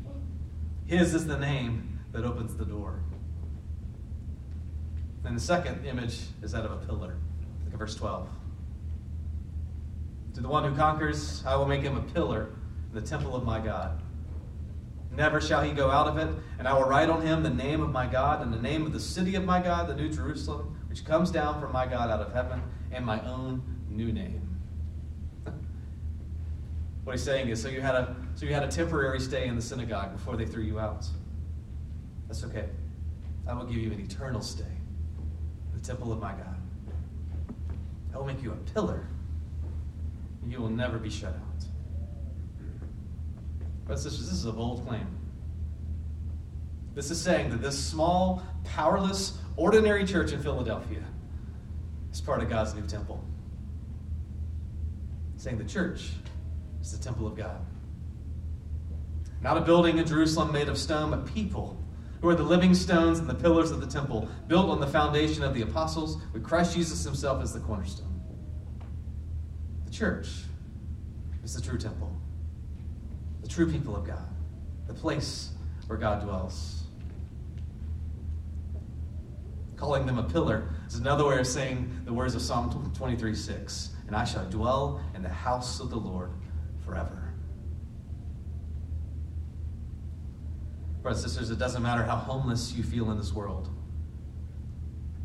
His 0.87 1.13
is 1.13 1.27
the 1.27 1.37
name 1.37 2.01
that 2.13 2.25
opens 2.25 2.57
the 2.57 2.65
door. 2.65 3.01
And 5.23 5.37
the 5.37 5.41
second 5.43 5.85
image 5.85 6.19
is 6.41 6.53
that 6.53 6.65
of 6.65 6.73
a 6.73 6.87
pillar. 6.87 7.19
Look 7.67 7.75
at 7.75 7.79
verse 7.79 7.95
12. 7.95 8.27
To 10.33 10.41
the 10.41 10.49
one 10.49 10.65
who 10.65 10.75
conquers, 10.75 11.45
I 11.45 11.57
will 11.57 11.67
make 11.67 11.83
him 11.83 11.99
a 11.99 12.03
pillar 12.15 12.49
in 12.89 12.99
the 12.99 13.07
temple 13.07 13.37
of 13.37 13.45
my 13.45 13.61
God. 13.61 14.01
Never 15.17 15.41
shall 15.41 15.63
he 15.63 15.73
go 15.73 15.91
out 15.91 16.07
of 16.07 16.19
it. 16.19 16.29
And 16.59 16.67
I 16.67 16.75
will 16.75 16.85
write 16.85 17.09
on 17.09 17.23
him 17.23 17.43
the 17.43 17.51
name 17.51 17.81
of 17.83 17.91
my 17.91 18.07
God 18.07 18.43
and 18.43 18.53
the 18.53 18.61
name 18.61 18.85
of 18.85 18.93
the 18.93 19.01
city 19.01 19.35
of 19.37 19.45
my 19.45 19.63
God, 19.63 19.89
the 19.89 19.95
New 19.95 20.09
Jerusalem, 20.09 20.79
which 20.89 21.05
comes 21.05 21.31
down 21.31 21.61
from 21.61 21.73
my 21.73 21.87
God 21.87 22.11
out 22.11 22.21
of 22.21 22.33
heaven, 22.33 22.63
and 22.91 23.05
my 23.05 23.21
own 23.27 23.63
new 23.89 24.13
name. 24.13 24.59
what 27.05 27.13
he's 27.13 27.23
saying 27.23 27.49
is, 27.49 27.63
so 27.63 27.69
you 27.69 27.81
had 27.81 27.95
a 27.95 28.17
so 28.35 28.47
you 28.47 28.53
had 28.53 28.65
a 28.65 28.69
temporary 28.69 29.21
stay 29.21 29.47
in 29.47 29.55
the 29.55 29.63
synagogue 29.63 30.13
before 30.13 30.37
they 30.37 30.47
threw 30.47 30.63
you 30.63 30.81
out. 30.81 31.07
That's 32.27 32.43
okay. 32.45 32.69
I 33.47 33.55
will 33.55 33.65
give 33.65 33.77
you 33.77 33.93
an 33.93 34.01
eternal 34.01 34.41
stay 34.41 34.65
the 35.75 35.81
temple 35.81 36.13
of 36.13 36.21
my 36.21 36.33
God. 36.33 36.57
I 38.15 38.19
will 38.19 38.27
make 38.27 38.43
you 38.43 38.53
a 38.53 38.57
pillar. 38.73 39.07
You 40.47 40.61
will 40.61 40.71
never 40.71 40.99
be 40.99 41.11
shut 41.11 41.35
out. 41.35 41.65
Brothers 43.87 44.05
and 44.05 44.13
sisters, 44.13 44.31
this 44.31 44.39
is 44.39 44.47
a 44.47 44.53
bold 44.53 44.87
claim. 44.87 45.07
This 46.95 47.11
is 47.11 47.21
saying 47.21 47.51
that 47.51 47.61
this 47.61 47.79
small, 47.79 48.43
powerless, 48.65 49.39
ordinary 49.57 50.07
church 50.07 50.33
in 50.33 50.43
Philadelphia 50.43 51.03
is 52.13 52.21
part 52.21 52.43
of 52.43 52.49
God's 52.49 52.75
new 52.75 52.87
temple. 52.87 53.23
saying 55.37 55.59
the 55.59 55.65
church 55.65 56.13
is 56.81 56.97
the 56.97 57.03
temple 57.03 57.27
of 57.27 57.37
God. 57.37 57.61
Not 59.43 59.59
a 59.59 59.61
building 59.61 59.99
in 59.99 60.07
Jerusalem 60.07 60.53
made 60.53 60.69
of 60.69 60.79
stone, 60.79 61.11
but 61.11 61.27
people 61.35 61.77
who 62.23 62.31
are 62.31 62.35
the 62.35 62.43
living 62.43 62.73
stones 62.73 63.19
and 63.19 63.29
the 63.29 63.35
pillars 63.35 63.71
of 63.71 63.83
the 63.83 63.87
temple, 63.87 64.27
built 64.49 64.71
on 64.71 64.81
the 64.81 64.87
foundation 64.87 65.43
of 65.43 65.53
the 65.53 65.61
apostles, 65.61 66.17
with 66.33 66.43
Christ 66.43 66.75
Jesus 66.75 67.05
himself 67.05 67.43
as 67.43 67.53
the 67.53 67.61
cornerstone. 67.61 68.19
The 69.85 69.91
church 69.91 70.29
is 71.43 71.55
the 71.55 71.61
true 71.61 71.77
temple 71.77 72.11
the 73.45 73.51
true 73.51 73.71
people 73.71 73.95
of 73.95 74.07
God, 74.07 74.27
the 74.87 74.95
place 74.95 75.51
where 75.87 75.99
God 75.99 76.23
dwells. 76.23 76.85
Calling 79.77 80.07
them 80.07 80.19
a 80.19 80.23
pillar 80.23 80.71
is 80.89 80.95
another 80.95 81.27
way 81.27 81.39
of 81.39 81.47
saying 81.47 82.05
the 82.07 82.13
words 82.13 82.35
of 82.35 82.41
Psalm 82.41 82.71
23 82.95 83.35
6. 83.35 83.91
And 84.07 84.17
I 84.17 84.25
shall 84.25 84.49
dwell 84.49 85.03
in 85.15 85.23
the 85.23 85.29
house 85.29 85.79
of 85.79 85.91
the 85.91 85.97
Lord 85.97 86.31
forever. 86.87 87.35
Brothers 91.03 91.25
and 91.25 91.33
sisters, 91.33 91.51
it 91.51 91.59
doesn't 91.59 91.83
matter 91.83 92.03
how 92.03 92.17
homeless 92.17 92.73
you 92.73 92.83
feel 92.83 93.11
in 93.11 93.19
this 93.19 93.35
world, 93.35 93.69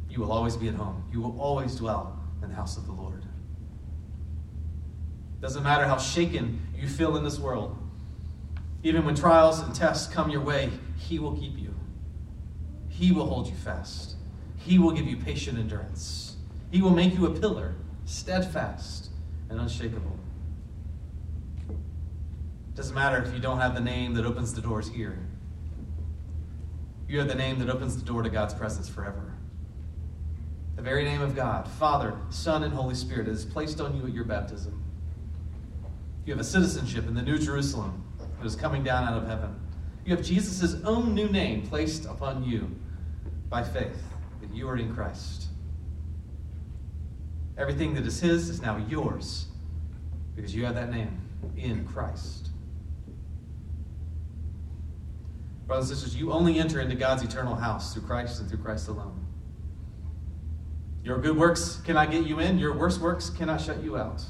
you 0.10 0.20
will 0.20 0.34
always 0.34 0.58
be 0.58 0.68
at 0.68 0.76
home. 0.76 1.06
You 1.10 1.22
will 1.22 1.40
always 1.40 1.76
dwell 1.76 2.22
in 2.44 2.50
the 2.50 2.56
house 2.56 2.76
of 2.76 2.86
the 2.86 2.92
Lord. 2.92 3.24
It 5.38 5.42
doesn't 5.42 5.64
matter 5.64 5.86
how 5.86 5.98
shaken 5.98 6.60
you 6.76 6.90
feel 6.90 7.16
in 7.16 7.24
this 7.24 7.40
world, 7.40 7.78
Even 8.84 9.06
when 9.06 9.16
trials 9.16 9.60
and 9.60 9.76
tests 9.76 10.12
come 10.14 10.30
your 10.30 10.42
way, 10.42 10.72
He 10.98 11.20
will 11.20 11.36
keep 11.36 11.58
you. 11.58 11.74
He 12.88 13.12
will 13.12 13.26
hold 13.26 13.48
you 13.48 13.56
fast. 13.56 14.16
He 14.58 14.80
will 14.80 14.92
give 14.92 15.08
you 15.08 15.18
patient 15.18 15.58
endurance. 15.58 16.36
He 16.72 16.82
will 16.82 16.92
make 16.92 17.14
you 17.16 17.26
a 17.26 17.32
pillar, 17.32 17.76
steadfast 18.06 19.10
and 19.50 19.60
unshakable. 19.60 20.18
It 21.70 22.76
Doesn't 22.76 22.96
matter 22.96 23.24
if 23.24 23.34
you 23.34 23.40
don't 23.40 23.60
have 23.60 23.74
the 23.74 23.82
name 23.82 24.14
that 24.14 24.26
opens 24.26 24.54
the 24.54 24.62
doors 24.62 24.90
here. 24.90 25.18
You 27.08 27.20
have 27.20 27.28
the 27.28 27.36
name 27.36 27.60
that 27.60 27.70
opens 27.70 27.98
the 27.98 28.06
door 28.06 28.22
to 28.22 28.30
God's 28.30 28.54
presence 28.54 28.88
forever. 28.88 29.34
The 30.76 30.82
very 30.82 31.04
name 31.04 31.22
of 31.22 31.36
God, 31.36 31.68
Father, 31.68 32.16
Son, 32.30 32.64
and 32.64 32.74
Holy 32.74 32.96
Spirit, 32.96 33.28
is 33.28 33.44
placed 33.44 33.82
on 33.82 33.98
you 33.98 34.06
at 34.06 34.14
your 34.14 34.24
baptism. 34.24 34.84
You 36.26 36.34
have 36.34 36.40
a 36.40 36.46
citizenship 36.46 37.08
in 37.08 37.16
the 37.16 37.22
New 37.22 37.40
Jerusalem 37.40 38.04
that 38.40 38.46
is 38.46 38.56
coming 38.56 38.84
down 38.84 39.04
out 39.04 39.18
of 39.18 39.28
heaven. 39.28 39.60
You 40.06 40.16
have 40.16 40.26
Jesus' 40.26 40.76
own 40.84 41.14
new 41.14 41.28
name 41.30 41.62
placed 41.62 42.06
upon 42.06 42.44
you 42.44 42.76
by 43.50 43.64
faith 43.64 44.02
that 44.42 44.54
you 44.54 44.68
are 44.68 44.78
in 44.78 44.94
Christ. 44.94 45.48
Everything 47.58 47.94
that 47.96 48.06
is 48.06 48.20
His 48.20 48.50
is 48.50 48.62
now 48.62 48.78
yours 48.90 49.48
because 50.36 50.56
you 50.56 50.66
have 50.66 50.76
that 50.76 50.90
name 50.90 51.20
in 51.58 51.86
Christ. 51.86 52.50
Brothers 55.68 55.90
and 55.90 56.00
sisters, 56.00 56.20
you 56.20 56.32
only 56.32 56.58
enter 56.58 56.80
into 56.80 56.96
God's 56.96 57.22
eternal 57.22 57.54
house 57.54 57.94
through 57.94 58.04
Christ 58.04 58.40
and 58.40 58.50
through 58.50 58.60
Christ 58.60 58.88
alone. 58.88 59.26
Your 61.04 61.20
good 61.20 61.38
works 61.38 61.82
cannot 61.86 62.12
get 62.12 62.26
you 62.26 62.40
in, 62.40 62.58
your 62.58 62.74
worst 62.74 63.00
works 63.00 63.30
cannot 63.30 63.62
shut 63.62 63.84
you 63.84 63.98
out. 63.98 64.24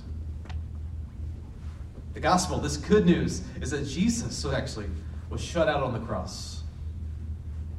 The 2.13 2.19
gospel, 2.19 2.59
this 2.59 2.77
good 2.77 3.05
news, 3.05 3.41
is 3.61 3.71
that 3.71 3.87
Jesus 3.87 4.45
actually 4.45 4.87
was 5.29 5.41
shut 5.41 5.67
out 5.67 5.83
on 5.83 5.93
the 5.93 5.99
cross 5.99 6.63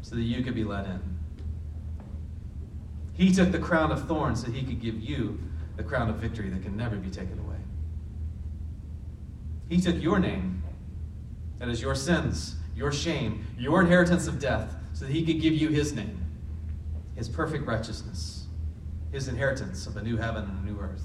so 0.03 0.15
that 0.15 0.23
you 0.23 0.43
could 0.43 0.55
be 0.55 0.65
let 0.65 0.87
in. 0.87 1.01
He 3.15 3.33
took 3.33 3.53
the 3.53 3.59
crown 3.59 3.93
of 3.93 4.07
thorns 4.07 4.45
so 4.45 4.51
he 4.51 4.63
could 4.63 4.81
give 4.81 4.99
you 5.01 5.39
the 5.77 5.83
crown 5.83 6.09
of 6.09 6.17
victory 6.17 6.49
that 6.49 6.63
can 6.63 6.77
never 6.77 6.97
be 6.97 7.11
taken 7.11 7.39
away. 7.39 7.57
He 9.69 9.81
took 9.81 10.01
your 10.01 10.19
name, 10.19 10.63
that 11.59 11.69
is 11.69 11.83
your 11.83 11.95
sins, 11.95 12.57
your 12.75 12.93
shame, 12.93 13.47
your 13.59 13.83
inheritance 13.83 14.27
of 14.27 14.39
death, 14.39 14.75
so 14.95 15.05
that 15.05 15.13
he 15.13 15.25
could 15.25 15.41
give 15.41 15.55
you 15.55 15.69
his 15.69 15.93
name, 15.93 16.25
his 17.15 17.29
perfect 17.29 17.67
righteousness, 17.67 18.47
his 19.13 19.29
inheritance 19.29 19.87
of 19.87 19.97
a 19.97 20.03
new 20.03 20.17
heaven 20.17 20.45
and 20.45 20.67
a 20.67 20.73
new 20.73 20.81
earth. 20.81 21.05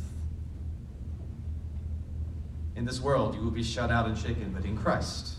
In 2.76 2.84
this 2.84 3.00
world, 3.00 3.36
you 3.36 3.42
will 3.42 3.52
be 3.52 3.64
shut 3.64 3.90
out 3.90 4.06
and 4.06 4.18
shaken, 4.18 4.52
but 4.52 4.66
in 4.66 4.78
Christ, 4.78 5.36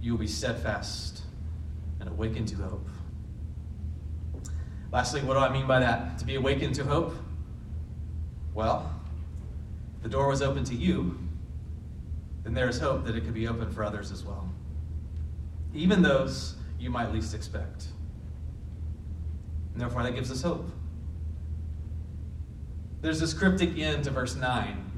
you 0.00 0.12
will 0.12 0.18
be 0.18 0.26
steadfast 0.26 1.22
and 2.00 2.08
awakened 2.08 2.48
to 2.48 2.56
hope. 2.56 2.88
Lastly, 4.90 5.20
what 5.20 5.34
do 5.34 5.40
I 5.40 5.52
mean 5.52 5.66
by 5.66 5.80
that? 5.80 6.18
To 6.18 6.24
be 6.24 6.36
awakened 6.36 6.74
to 6.76 6.84
hope? 6.84 7.14
Well, 8.54 8.90
the 10.02 10.08
door 10.08 10.28
was 10.28 10.40
open 10.40 10.64
to 10.64 10.74
you, 10.74 11.18
then 12.42 12.54
there 12.54 12.68
is 12.68 12.78
hope 12.78 13.04
that 13.04 13.14
it 13.14 13.24
could 13.24 13.34
be 13.34 13.46
open 13.46 13.70
for 13.70 13.84
others 13.84 14.10
as 14.10 14.24
well. 14.24 14.48
Even 15.74 16.00
those 16.00 16.54
you 16.78 16.90
might 16.90 17.12
least 17.12 17.34
expect. 17.34 17.86
And 19.72 19.80
therefore, 19.80 20.02
that 20.02 20.14
gives 20.14 20.30
us 20.30 20.42
hope. 20.42 20.68
There's 23.02 23.20
this 23.20 23.34
cryptic 23.34 23.78
end 23.78 24.04
to 24.04 24.10
verse 24.10 24.34
9 24.34 24.89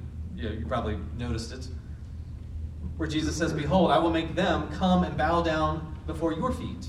you, 0.42 0.48
know, 0.48 0.55
you 0.57 0.66
probably 0.66 0.98
noticed 1.16 1.52
it, 1.52 1.68
where 2.96 3.09
Jesus 3.09 3.37
says, 3.37 3.52
Behold, 3.52 3.90
I 3.90 3.98
will 3.98 4.11
make 4.11 4.35
them 4.35 4.68
come 4.72 5.05
and 5.05 5.16
bow 5.16 5.42
down 5.42 5.96
before 6.07 6.33
your 6.33 6.52
feet, 6.52 6.88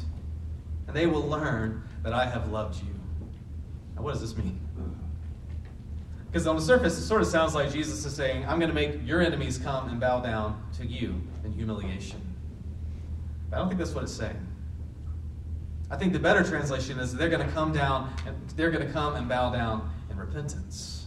and 0.87 0.95
they 0.95 1.05
will 1.05 1.27
learn 1.27 1.83
that 2.03 2.13
I 2.13 2.25
have 2.25 2.51
loved 2.51 2.81
you. 2.81 2.93
Now, 3.95 4.01
what 4.01 4.13
does 4.13 4.21
this 4.21 4.35
mean? 4.35 4.59
Because 6.25 6.47
on 6.47 6.55
the 6.55 6.61
surface, 6.63 6.97
it 6.97 7.05
sort 7.05 7.21
of 7.21 7.27
sounds 7.27 7.53
like 7.53 7.71
Jesus 7.71 8.03
is 8.05 8.15
saying, 8.15 8.43
I'm 8.45 8.57
going 8.57 8.69
to 8.69 8.75
make 8.75 9.05
your 9.05 9.21
enemies 9.21 9.59
come 9.59 9.87
and 9.89 9.99
bow 9.99 10.19
down 10.19 10.63
to 10.77 10.85
you 10.85 11.21
in 11.45 11.53
humiliation. 11.53 12.19
But 13.51 13.57
I 13.57 13.59
don't 13.59 13.67
think 13.67 13.77
that's 13.77 13.93
what 13.93 14.03
it's 14.03 14.13
saying. 14.13 14.47
I 15.91 15.95
think 15.95 16.11
the 16.11 16.17
better 16.19 16.43
translation 16.43 16.97
is 16.97 17.13
they're 17.13 17.29
going 17.29 17.45
to 17.45 17.53
come 17.53 17.71
down 17.71 18.11
and 18.25 18.35
they're 18.55 18.71
going 18.71 18.85
to 18.85 18.91
come 18.91 19.15
and 19.15 19.29
bow 19.29 19.51
down 19.51 19.91
in 20.09 20.17
repentance. 20.17 21.02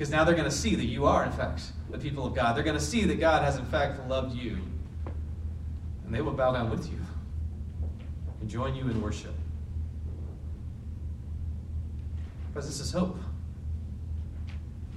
Because 0.00 0.10
now 0.10 0.24
they're 0.24 0.34
going 0.34 0.48
to 0.48 0.56
see 0.56 0.74
that 0.76 0.86
you 0.86 1.04
are, 1.04 1.26
in 1.26 1.30
fact, 1.30 1.72
the 1.90 1.98
people 1.98 2.24
of 2.24 2.34
God. 2.34 2.56
They're 2.56 2.64
going 2.64 2.78
to 2.78 2.82
see 2.82 3.04
that 3.04 3.20
God 3.20 3.44
has, 3.44 3.58
in 3.58 3.66
fact, 3.66 4.08
loved 4.08 4.34
you. 4.34 4.56
And 6.06 6.14
they 6.14 6.22
will 6.22 6.32
bow 6.32 6.52
down 6.52 6.70
with 6.70 6.90
you 6.90 6.98
and 8.40 8.48
join 8.48 8.74
you 8.74 8.84
in 8.84 9.02
worship. 9.02 9.34
Because 12.48 12.66
this 12.66 12.80
is 12.80 12.90
hope. 12.90 13.18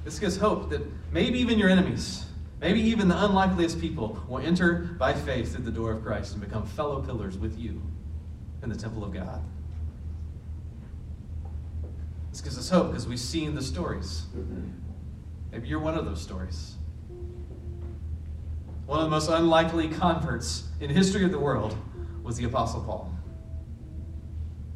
This 0.05 0.19
gives 0.19 0.37
hope 0.37 0.69
that 0.69 0.81
maybe 1.11 1.37
even 1.37 1.59
your 1.59 1.67
enemies, 1.67 2.23
maybe 2.61 2.79
even 2.79 3.09
the 3.09 3.25
unlikeliest 3.25 3.81
people, 3.81 4.23
will 4.29 4.39
enter 4.39 4.95
by 4.97 5.11
faith 5.11 5.53
through 5.53 5.65
the 5.65 5.71
door 5.71 5.91
of 5.91 6.01
Christ 6.01 6.31
and 6.31 6.41
become 6.41 6.65
fellow 6.65 7.01
pillars 7.01 7.37
with 7.37 7.59
you 7.59 7.81
in 8.61 8.69
the 8.69 8.77
temple 8.77 9.03
of 9.03 9.13
God. 9.13 9.43
This 12.31 12.39
gives 12.39 12.57
us 12.57 12.69
hope 12.69 12.91
because 12.91 13.05
we've 13.05 13.19
seen 13.19 13.53
the 13.53 13.61
stories. 13.61 14.27
Mm-hmm. 14.33 14.82
Maybe 15.53 15.67
you're 15.67 15.79
one 15.79 15.95
of 15.95 16.03
those 16.05 16.19
stories. 16.19 16.73
One 18.87 18.97
of 18.97 19.05
the 19.05 19.11
most 19.11 19.29
unlikely 19.29 19.87
converts 19.87 20.63
in 20.81 20.89
history 20.89 21.23
of 21.23 21.31
the 21.31 21.37
world 21.37 21.77
was 22.23 22.37
the 22.37 22.45
Apostle 22.45 22.81
Paul. 22.81 23.13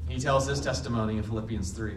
He 0.07 0.19
tells 0.19 0.45
his 0.45 0.61
testimony 0.61 1.17
in 1.17 1.23
Philippians 1.23 1.71
3. 1.71 1.95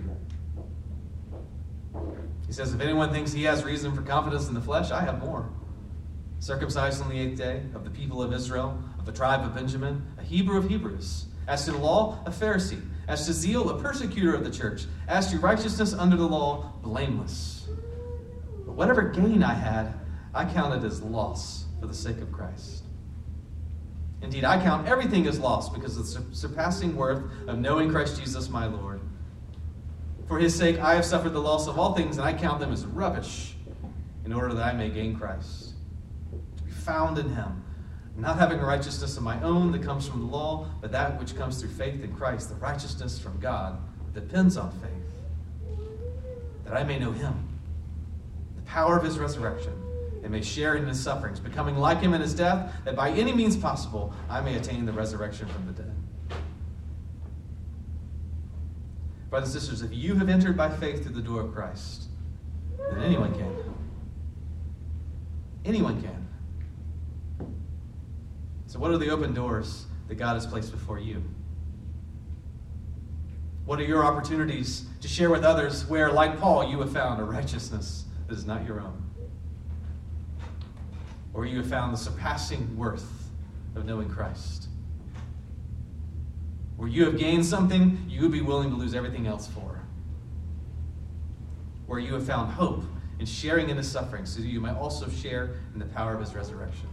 He 2.47 2.53
says, 2.55 2.73
If 2.73 2.81
anyone 2.81 3.12
thinks 3.12 3.33
he 3.33 3.45
has 3.45 3.64
reason 3.64 3.95
for 3.95 4.01
confidence 4.01 4.49
in 4.49 4.55
the 4.55 4.62
flesh, 4.62 4.90
I 4.90 5.03
have 5.03 5.21
more. 5.21 5.51
Circumcised 6.38 7.03
on 7.03 7.11
the 7.11 7.19
eighth 7.19 7.37
day, 7.37 7.61
of 7.75 7.85
the 7.85 7.90
people 7.90 8.23
of 8.23 8.33
Israel, 8.33 8.83
of 8.99 9.05
the 9.05 9.12
tribe 9.12 9.45
of 9.45 9.55
Benjamin, 9.55 10.07
a 10.19 10.23
Hebrew 10.23 10.57
of 10.57 10.71
Hebrews. 10.71 11.27
As 11.47 11.66
to 11.66 11.73
the 11.73 11.79
law, 11.79 12.19
a 12.25 12.31
Pharisee. 12.31 12.81
As 13.09 13.27
to 13.27 13.35
zeal, 13.35 13.69
a 13.69 13.81
persecutor 13.81 14.35
of 14.35 14.43
the 14.43 14.51
church. 14.51 14.87
As 15.07 15.31
to 15.33 15.38
righteousness 15.38 15.93
under 15.93 16.16
the 16.16 16.27
law, 16.27 16.73
blameless. 16.83 17.69
But 18.70 18.76
whatever 18.76 19.02
gain 19.02 19.42
I 19.42 19.54
had, 19.54 19.94
I 20.33 20.44
counted 20.44 20.85
as 20.85 21.02
loss 21.02 21.64
for 21.80 21.88
the 21.88 21.94
sake 21.94 22.18
of 22.18 22.30
Christ. 22.30 22.85
Indeed, 24.22 24.44
I 24.44 24.62
count 24.62 24.87
everything 24.87 25.26
as 25.26 25.40
loss 25.40 25.68
because 25.68 25.96
of 25.96 26.28
the 26.28 26.37
surpassing 26.37 26.94
worth 26.94 27.24
of 27.48 27.59
knowing 27.59 27.90
Christ 27.90 28.20
Jesus 28.20 28.48
my 28.48 28.66
Lord. 28.66 29.00
For 30.28 30.38
his 30.38 30.54
sake, 30.54 30.78
I 30.78 30.94
have 30.94 31.04
suffered 31.04 31.30
the 31.30 31.40
loss 31.40 31.66
of 31.66 31.80
all 31.80 31.94
things, 31.94 32.16
and 32.16 32.24
I 32.24 32.33
count 32.33 32.61
them 32.61 32.72
as 32.72 32.87
rubbish 32.87 33.56
in 34.24 34.33
order 34.33 34.54
that 34.54 34.64
I 34.64 34.72
may 34.72 34.88
gain 34.88 35.18
Christ. 35.18 35.70
To 36.59 36.62
be 36.62 36.70
found 36.70 37.18
in 37.18 37.28
him, 37.30 37.64
not 38.16 38.38
having 38.38 38.61
righteousness 38.61 39.16
of 39.16 39.24
my 39.24 39.42
own 39.42 39.72
that 39.72 39.83
comes 39.83 40.06
from 40.06 40.20
the 40.20 40.26
law, 40.26 40.68
but 40.80 40.92
that 40.92 41.18
which 41.18 41.35
comes 41.35 41.61
through 41.61 41.70
faith 41.70 42.04
in 42.04 42.14
Christ, 42.14 42.50
the 42.50 42.54
righteousness 42.54 43.18
from 43.18 43.40
God 43.40 43.80
depends 44.14 44.56
on 44.56 44.70
faith, 44.70 45.76
that 46.62 46.76
I 46.76 46.85
may 46.85 47.00
know 47.00 47.11
him 47.11 47.49
power 48.70 48.96
of 48.96 49.04
his 49.04 49.18
resurrection 49.18 49.72
and 50.22 50.30
may 50.30 50.40
share 50.40 50.76
in 50.76 50.87
his 50.87 51.00
sufferings, 51.00 51.40
becoming 51.40 51.76
like 51.76 51.98
him 51.98 52.14
in 52.14 52.20
his 52.20 52.35
death, 52.35 52.72
that 52.85 52.94
by 52.94 53.11
any 53.11 53.33
means 53.33 53.56
possible 53.56 54.14
I 54.28 54.40
may 54.40 54.54
attain 54.56 54.87
the 54.87 54.92
resurrection 54.92 55.48
from 55.48 55.66
the 55.66 55.72
dead. 55.72 55.94
Brothers 59.28 59.54
and 59.54 59.61
sisters, 59.61 59.83
if 59.83 59.92
you 59.92 60.14
have 60.14 60.28
entered 60.28 60.56
by 60.56 60.70
faith 60.70 61.02
through 61.02 61.14
the 61.14 61.20
door 61.20 61.40
of 61.40 61.52
Christ, 61.52 62.04
then 62.92 63.02
anyone 63.02 63.33
can. 63.33 63.56
Anyone 65.64 66.00
can. 66.00 66.28
So, 68.66 68.78
what 68.78 68.90
are 68.90 68.98
the 68.98 69.11
open 69.11 69.35
doors 69.35 69.87
that 70.09 70.14
God 70.14 70.35
has 70.35 70.46
placed 70.46 70.72
before 70.72 70.98
you? 70.98 71.22
What 73.64 73.78
are 73.78 73.85
your 73.85 74.04
opportunities 74.04 74.87
to 75.00 75.09
share 75.09 75.30
with 75.30 75.44
others 75.44 75.87
where, 75.87 76.11
like 76.11 76.38
Paul, 76.40 76.68
you 76.70 76.80
have 76.80 76.92
found 76.92 77.20
a 77.20 77.24
righteousness 77.24 78.04
that 78.31 78.38
is 78.38 78.47
not 78.47 78.64
your 78.64 78.81
own. 78.81 79.03
Or 81.35 81.47
you 81.47 81.59
have 81.59 81.66
found 81.66 81.93
the 81.93 81.99
surpassing 81.99 82.77
worth 82.77 83.29
of 83.75 83.85
knowing 83.85 84.09
Christ. 84.09 84.69
Where 86.77 86.88
you 86.88 87.05
have 87.05 87.19
gained 87.19 87.45
something 87.45 88.07
you 88.09 88.23
would 88.23 88.31
be 88.31 88.40
willing 88.40 88.71
to 88.71 88.77
lose 88.77 88.95
everything 88.95 89.27
else 89.27 89.49
for. 89.49 89.81
Where 91.87 91.99
you 91.99 92.14
have 92.14 92.25
found 92.25 92.53
hope 92.53 92.85
in 93.19 93.27
sharing 93.27 93.69
in 93.69 93.77
his 93.77 93.90
suffering 93.90 94.25
so 94.25 94.40
that 94.40 94.47
you 94.47 94.61
might 94.61 94.77
also 94.77 95.09
share 95.09 95.57
in 95.75 95.81
the 95.81 95.87
power 95.87 96.14
of 96.14 96.21
his 96.21 96.33
resurrection. 96.33 96.88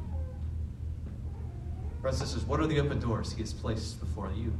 Brothers 2.01 2.19
and 2.19 2.29
sisters, 2.29 2.47
what 2.47 2.59
are 2.59 2.67
the 2.67 2.79
open 2.79 2.99
doors 2.99 3.31
he 3.31 3.41
has 3.41 3.53
placed 3.53 3.99
before 3.99 4.31
you? 4.35 4.51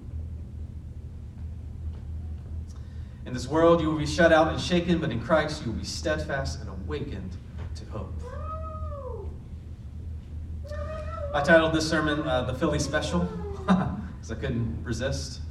In 3.27 3.33
this 3.33 3.49
world, 3.49 3.81
you 3.81 3.89
will 3.89 3.97
be 3.97 4.05
shut 4.05 4.31
out 4.31 4.47
and 4.47 4.59
shaken, 4.59 4.99
but 4.99 5.11
in 5.11 5.19
Christ, 5.19 5.65
you 5.65 5.73
will 5.73 5.79
be 5.79 5.85
steadfast 5.85 6.61
and 6.61 6.69
awakened 6.69 7.35
to 7.75 7.85
hope. 7.87 8.13
I 11.35 11.43
titled 11.43 11.73
this 11.73 11.87
sermon 11.87 12.25
uh, 12.25 12.43
The 12.43 12.53
Philly 12.53 12.79
Special 12.79 13.19
because 13.65 14.31
I 14.31 14.35
couldn't 14.35 14.81
resist. 14.81 15.41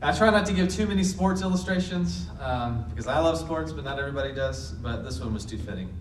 I 0.00 0.16
try 0.16 0.30
not 0.30 0.46
to 0.46 0.52
give 0.52 0.68
too 0.68 0.86
many 0.86 1.02
sports 1.02 1.42
illustrations 1.42 2.28
um, 2.38 2.84
because 2.88 3.08
I 3.08 3.18
love 3.18 3.36
sports, 3.36 3.72
but 3.72 3.82
not 3.82 3.98
everybody 3.98 4.32
does. 4.32 4.70
But 4.70 5.02
this 5.02 5.18
one 5.18 5.34
was 5.34 5.44
too 5.44 5.58
fitting. 5.58 5.92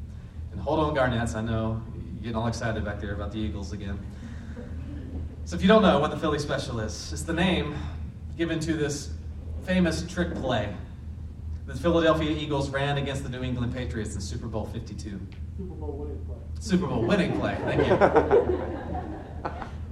And 0.52 0.62
hold 0.62 0.80
on, 0.80 0.94
Garnets. 0.94 1.34
I 1.34 1.42
know 1.42 1.82
you're 1.96 2.22
getting 2.22 2.36
all 2.36 2.48
excited 2.48 2.86
back 2.86 3.02
there 3.02 3.16
about 3.16 3.32
the 3.32 3.40
Eagles 3.40 3.74
again. 3.74 3.98
So, 5.46 5.56
if 5.56 5.64
you 5.64 5.68
don't 5.68 5.82
know 5.82 5.98
what 5.98 6.12
the 6.12 6.18
Philly 6.18 6.38
Special 6.38 6.80
is, 6.80 7.12
it's 7.12 7.24
the 7.24 7.34
name 7.34 7.76
given 8.38 8.60
to 8.60 8.74
this 8.74 9.10
famous 9.70 10.02
trick 10.12 10.34
play. 10.34 10.74
The 11.68 11.76
Philadelphia 11.76 12.32
Eagles 12.32 12.72
ran 12.72 12.98
against 12.98 13.22
the 13.22 13.30
New 13.30 13.44
England 13.44 13.72
Patriots 13.72 14.16
in 14.16 14.22
Super 14.22 14.48
Bowl 14.48 14.66
52. 14.66 15.20
Super 15.58 15.76
Bowl 15.76 15.92
winning 15.92 16.26
play. 16.26 16.38
Super 16.60 16.88
Bowl 16.88 17.04
winning 17.04 17.40
play. 17.40 17.56
Thank 17.66 17.88
you. 17.88 17.96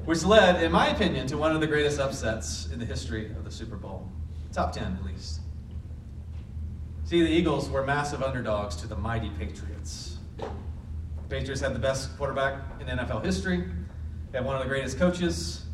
Which 0.05 0.23
led, 0.23 0.63
in 0.63 0.71
my 0.71 0.87
opinion, 0.87 1.27
to 1.27 1.37
one 1.37 1.53
of 1.53 1.61
the 1.61 1.67
greatest 1.67 1.99
upsets 1.99 2.69
in 2.73 2.79
the 2.79 2.85
history 2.85 3.27
of 3.27 3.45
the 3.45 3.51
Super 3.51 3.75
Bowl. 3.75 4.09
Top 4.51 4.71
10, 4.71 4.97
at 4.99 5.05
least. 5.05 5.41
See, 7.03 7.21
the 7.21 7.29
Eagles 7.29 7.69
were 7.69 7.83
massive 7.83 8.23
underdogs 8.23 8.77
to 8.77 8.87
the 8.87 8.95
mighty 8.95 9.29
Patriots. 9.37 10.17
The 10.37 10.47
Patriots 11.29 11.61
had 11.61 11.75
the 11.75 11.79
best 11.79 12.17
quarterback 12.17 12.63
in 12.81 12.87
NFL 12.87 13.23
history, 13.23 13.69
they 14.31 14.39
had 14.39 14.45
one 14.45 14.55
of 14.55 14.63
the 14.63 14.69
greatest 14.69 14.97
coaches. 14.97 15.66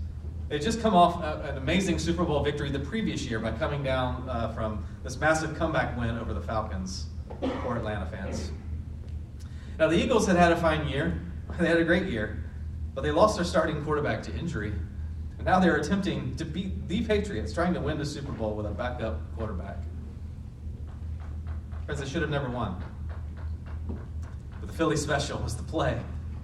They 0.49 0.59
just 0.59 0.81
come 0.81 0.93
off 0.93 1.23
a, 1.23 1.51
an 1.51 1.57
amazing 1.57 1.99
Super 1.99 2.23
Bowl 2.23 2.43
victory 2.43 2.69
the 2.69 2.79
previous 2.79 3.25
year 3.25 3.39
by 3.39 3.51
coming 3.51 3.83
down 3.83 4.27
uh, 4.29 4.49
from 4.53 4.85
this 5.03 5.19
massive 5.19 5.57
comeback 5.57 5.97
win 5.97 6.17
over 6.17 6.33
the 6.33 6.41
Falcons 6.41 7.07
for 7.63 7.77
Atlanta 7.77 8.05
fans. 8.05 8.51
Now, 9.79 9.87
the 9.87 9.97
Eagles 9.97 10.27
had 10.27 10.35
had 10.35 10.51
a 10.51 10.57
fine 10.57 10.87
year. 10.87 11.19
They 11.59 11.67
had 11.67 11.77
a 11.77 11.83
great 11.83 12.07
year, 12.07 12.43
but 12.95 13.03
they 13.03 13.11
lost 13.11 13.35
their 13.35 13.45
starting 13.45 13.83
quarterback 13.83 14.23
to 14.23 14.35
injury. 14.35 14.73
And 15.37 15.45
now 15.45 15.59
they're 15.59 15.75
attempting 15.75 16.35
to 16.37 16.45
beat 16.45 16.87
the 16.87 17.05
Patriots, 17.05 17.53
trying 17.53 17.75
to 17.75 17.79
win 17.79 17.99
the 17.99 18.05
Super 18.05 18.31
Bowl 18.31 18.55
with 18.55 18.65
a 18.65 18.71
backup 18.71 19.19
quarterback. 19.35 19.77
Friends, 21.85 22.01
they 22.01 22.07
should 22.07 22.21
have 22.21 22.31
never 22.31 22.49
won. 22.49 22.81
But 23.87 24.67
the 24.67 24.73
Philly 24.73 24.97
special 24.97 25.37
was 25.39 25.55
the 25.55 25.61
play 25.63 26.01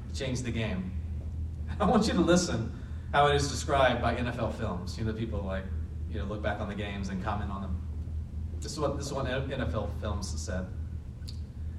that 0.07 0.15
changed 0.15 0.43
the 0.43 0.51
game. 0.51 0.91
I 1.79 1.85
want 1.85 2.05
you 2.05 2.13
to 2.13 2.21
listen 2.21 2.71
how 3.11 3.27
it 3.27 3.35
is 3.35 3.49
described 3.49 4.01
by 4.01 4.15
NFL 4.15 4.53
films. 4.55 4.97
You 4.97 5.05
know, 5.05 5.13
people 5.13 5.41
like, 5.41 5.63
you 6.09 6.19
know, 6.19 6.25
look 6.25 6.41
back 6.41 6.59
on 6.59 6.69
the 6.69 6.75
games 6.75 7.09
and 7.09 7.23
comment 7.23 7.51
on 7.51 7.61
them. 7.61 7.81
This 8.61 8.73
is 8.73 8.79
what 8.79 8.97
this 8.97 9.07
is 9.07 9.13
what 9.13 9.25
NFL 9.25 9.89
films 10.01 10.33
said. 10.39 10.67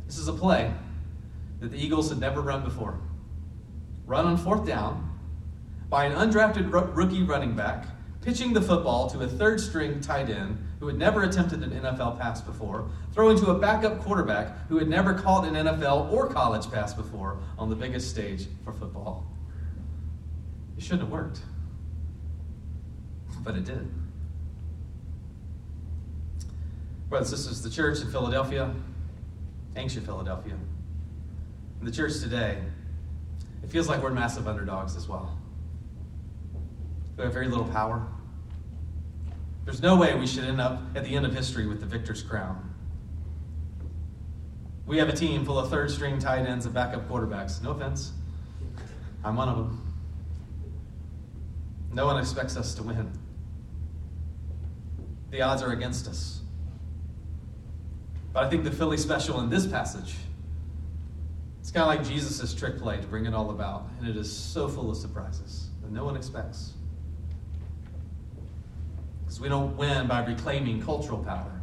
This 0.06 0.18
is 0.18 0.28
a 0.28 0.32
play 0.32 0.72
that 1.60 1.70
the 1.70 1.78
Eagles 1.78 2.08
had 2.08 2.18
never 2.18 2.40
run 2.40 2.64
before. 2.64 2.98
Run 4.06 4.26
on 4.26 4.36
fourth 4.36 4.66
down 4.66 5.06
by 5.88 6.04
an 6.04 6.12
undrafted 6.12 6.72
rookie 6.96 7.22
running 7.22 7.54
back, 7.54 7.84
pitching 8.22 8.52
the 8.52 8.62
football 8.62 9.08
to 9.10 9.20
a 9.20 9.26
third 9.28 9.60
string 9.60 10.00
tight 10.00 10.30
end 10.30 10.58
who 10.80 10.86
had 10.86 10.96
never 10.96 11.22
attempted 11.22 11.62
an 11.62 11.70
NFL 11.70 12.18
pass 12.18 12.40
before, 12.40 12.88
throwing 13.12 13.38
to 13.38 13.50
a 13.50 13.58
backup 13.58 14.00
quarterback 14.00 14.66
who 14.68 14.78
had 14.78 14.88
never 14.88 15.12
caught 15.12 15.46
an 15.46 15.54
NFL 15.54 16.10
or 16.10 16.26
college 16.26 16.70
pass 16.70 16.94
before 16.94 17.38
on 17.58 17.68
the 17.68 17.76
biggest 17.76 18.08
stage 18.08 18.46
for 18.64 18.72
football. 18.72 19.26
It 20.80 20.84
shouldn't 20.84 21.02
have 21.02 21.10
worked, 21.10 21.40
but 23.44 23.54
it 23.54 23.64
did. 23.66 23.86
Brothers 27.10 27.32
and 27.32 27.38
sisters, 27.38 27.62
the 27.62 27.68
church 27.68 28.00
in 28.00 28.10
Philadelphia, 28.10 28.74
ancient 29.76 30.06
Philadelphia, 30.06 30.54
in 31.80 31.84
the 31.84 31.92
church 31.92 32.20
today, 32.20 32.62
it 33.62 33.68
feels 33.68 33.90
like 33.90 34.02
we're 34.02 34.08
massive 34.08 34.48
underdogs 34.48 34.96
as 34.96 35.06
well. 35.06 35.38
We 37.18 37.24
have 37.24 37.34
very 37.34 37.48
little 37.48 37.68
power. 37.68 38.02
There's 39.66 39.82
no 39.82 39.96
way 39.96 40.14
we 40.14 40.26
should 40.26 40.44
end 40.44 40.62
up 40.62 40.80
at 40.94 41.04
the 41.04 41.14
end 41.14 41.26
of 41.26 41.34
history 41.34 41.66
with 41.66 41.80
the 41.80 41.86
victor's 41.86 42.22
crown. 42.22 42.74
We 44.86 44.96
have 44.96 45.10
a 45.10 45.14
team 45.14 45.44
full 45.44 45.58
of 45.58 45.68
third 45.68 45.90
string 45.90 46.18
tight 46.18 46.46
ends 46.46 46.64
and 46.64 46.74
backup 46.74 47.06
quarterbacks. 47.06 47.62
No 47.62 47.72
offense. 47.72 48.12
I'm 49.22 49.36
one 49.36 49.50
of 49.50 49.58
them. 49.58 49.89
No 51.92 52.06
one 52.06 52.18
expects 52.18 52.56
us 52.56 52.74
to 52.74 52.82
win. 52.82 53.10
The 55.30 55.42
odds 55.42 55.62
are 55.62 55.72
against 55.72 56.08
us. 56.08 56.40
But 58.32 58.44
I 58.44 58.50
think 58.50 58.64
the 58.64 58.70
Philly 58.70 58.96
special 58.96 59.40
in 59.40 59.50
this 59.50 59.66
passage 59.66 60.14
it's 61.70 61.70
kind 61.70 61.82
of 61.82 61.96
like 61.96 62.08
Jesus' 62.08 62.52
trick 62.52 62.78
play 62.78 62.96
to 62.96 63.06
bring 63.06 63.26
it 63.26 63.34
all 63.34 63.50
about, 63.50 63.88
and 63.98 64.08
it 64.08 64.16
is 64.16 64.34
so 64.34 64.66
full 64.66 64.90
of 64.90 64.96
surprises 64.96 65.68
that 65.82 65.92
no 65.92 66.04
one 66.04 66.16
expects. 66.16 66.72
Because 69.22 69.40
we 69.40 69.48
don't 69.48 69.76
win 69.76 70.08
by 70.08 70.24
reclaiming 70.24 70.82
cultural 70.82 71.22
power, 71.22 71.60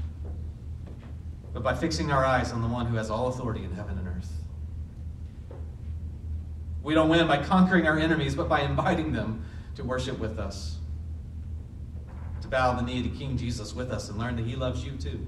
but 1.54 1.64
by 1.64 1.74
fixing 1.74 2.12
our 2.12 2.24
eyes 2.24 2.54
on 2.54 2.62
the 2.62 2.68
one 2.68 2.86
who 2.86 2.96
has 2.96 3.10
all 3.10 3.28
authority 3.28 3.64
in 3.66 3.74
heaven 3.74 3.98
and 3.98 4.08
earth. 4.08 4.32
We 6.84 6.94
don't 6.94 7.10
win 7.10 7.28
by 7.28 7.44
conquering 7.44 7.88
our 7.88 7.98
enemies, 7.98 8.34
but 8.34 8.48
by 8.48 8.62
inviting 8.62 9.12
them 9.12 9.44
to 9.78 9.84
worship 9.84 10.20
with 10.20 10.38
us, 10.38 10.76
to 12.42 12.48
bow 12.48 12.74
the 12.74 12.82
knee 12.84 13.02
to 13.02 13.10
King 13.10 13.38
Jesus 13.38 13.74
with 13.74 13.92
us 13.92 14.10
and 14.10 14.20
learn 14.20 14.36
that 14.36 14.46
he 14.46 14.56
loves 14.56 14.84
you 14.84 14.92
too. 14.92 15.26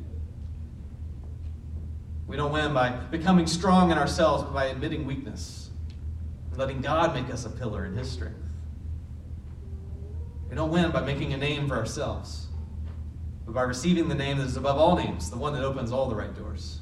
We 2.27 2.37
don't 2.37 2.51
win 2.51 2.73
by 2.73 2.89
becoming 2.89 3.47
strong 3.47 3.89
in 3.89 3.97
ourselves, 3.97 4.43
but 4.43 4.53
by 4.53 4.65
admitting 4.65 5.07
weakness 5.07 5.69
letting 6.59 6.81
God 6.81 7.15
make 7.15 7.33
us 7.33 7.45
a 7.45 7.49
pillar 7.49 7.85
in 7.85 7.95
His 7.95 8.11
strength. 8.11 8.35
We 10.49 10.55
don't 10.55 10.71
win 10.71 10.91
by 10.91 11.01
making 11.01 11.33
a 11.33 11.37
name 11.37 11.69
for 11.69 11.75
ourselves, 11.77 12.47
but 13.45 13.55
by 13.55 13.61
receiving 13.61 14.09
the 14.09 14.15
name 14.15 14.37
that 14.39 14.47
is 14.47 14.57
above 14.57 14.77
all 14.77 14.97
names, 14.97 15.31
the 15.31 15.37
one 15.37 15.53
that 15.53 15.63
opens 15.63 15.91
all 15.91 16.09
the 16.09 16.15
right 16.15 16.35
doors. 16.35 16.81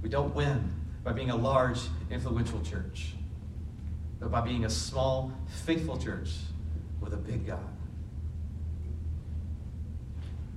We 0.00 0.08
don't 0.08 0.32
win 0.34 0.72
by 1.02 1.12
being 1.12 1.30
a 1.30 1.36
large, 1.36 1.80
influential 2.08 2.60
church, 2.60 3.14
but 4.20 4.30
by 4.30 4.40
being 4.40 4.64
a 4.64 4.70
small, 4.70 5.32
faithful 5.64 5.98
church 5.98 6.30
with 7.00 7.12
a 7.12 7.16
big 7.16 7.46
God. 7.46 7.60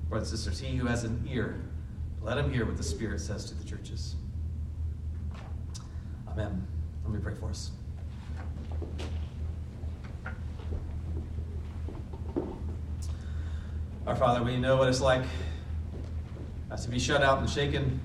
Brothers 0.10 0.32
and 0.32 0.40
sisters, 0.40 0.60
he 0.60 0.78
who 0.78 0.88
has 0.88 1.04
an 1.04 1.28
ear, 1.30 1.62
let 2.22 2.38
him 2.38 2.52
hear 2.52 2.66
what 2.66 2.78
the 2.78 2.84
Spirit 2.84 3.20
says 3.20 3.46
to 3.46 3.54
the 3.54 3.64
churches. 3.64 4.16
Amen. 6.28 6.66
Let 7.04 7.14
me 7.14 7.20
pray 7.20 7.36
for 7.36 7.50
us. 7.50 7.72
Our 14.08 14.16
Father, 14.16 14.44
we 14.44 14.58
know 14.58 14.78
what 14.78 14.90
it's 14.90 15.02
like 15.02 15.24
to 16.82 16.90
be 16.90 17.00
shut 17.00 17.22
out 17.22 17.40
and 17.40 17.50
shaken 17.50 18.00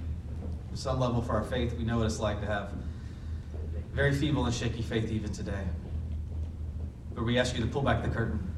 to 0.70 0.76
some 0.76 0.98
level 0.98 1.22
for 1.22 1.32
our 1.32 1.44
faith. 1.44 1.74
We 1.78 1.84
know 1.84 1.98
what 1.98 2.06
it's 2.06 2.18
like 2.18 2.40
to 2.40 2.46
have 2.46 2.72
very 3.94 4.12
feeble 4.12 4.44
and 4.44 4.52
shaky 4.52 4.82
faith 4.82 5.10
even 5.12 5.32
today. 5.32 5.64
But 7.14 7.24
we 7.24 7.38
ask 7.38 7.54
you 7.54 7.60
to 7.62 7.68
pull 7.68 7.82
back 7.82 8.02
the 8.02 8.08
curtain, 8.08 8.52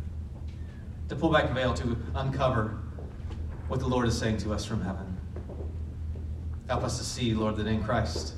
to 1.10 1.16
pull 1.16 1.30
back 1.30 1.48
the 1.48 1.54
veil, 1.54 1.74
to 1.74 1.96
uncover 2.14 2.78
what 3.68 3.80
the 3.80 3.86
Lord 3.86 4.08
is 4.08 4.16
saying 4.16 4.38
to 4.38 4.54
us 4.54 4.64
from 4.64 4.80
heaven. 4.80 5.18
Help 6.68 6.84
us 6.84 6.96
to 6.98 7.04
see, 7.04 7.34
Lord, 7.34 7.56
that 7.56 7.66
in 7.66 7.84
Christ 7.84 8.34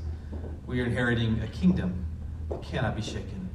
we 0.67 0.81
are 0.81 0.87
inheriting 0.87 1.41
a 1.41 1.47
kingdom 1.47 2.05
that 2.51 2.63
cannot 2.63 2.97
be 2.97 3.03
shaken. 3.03 3.49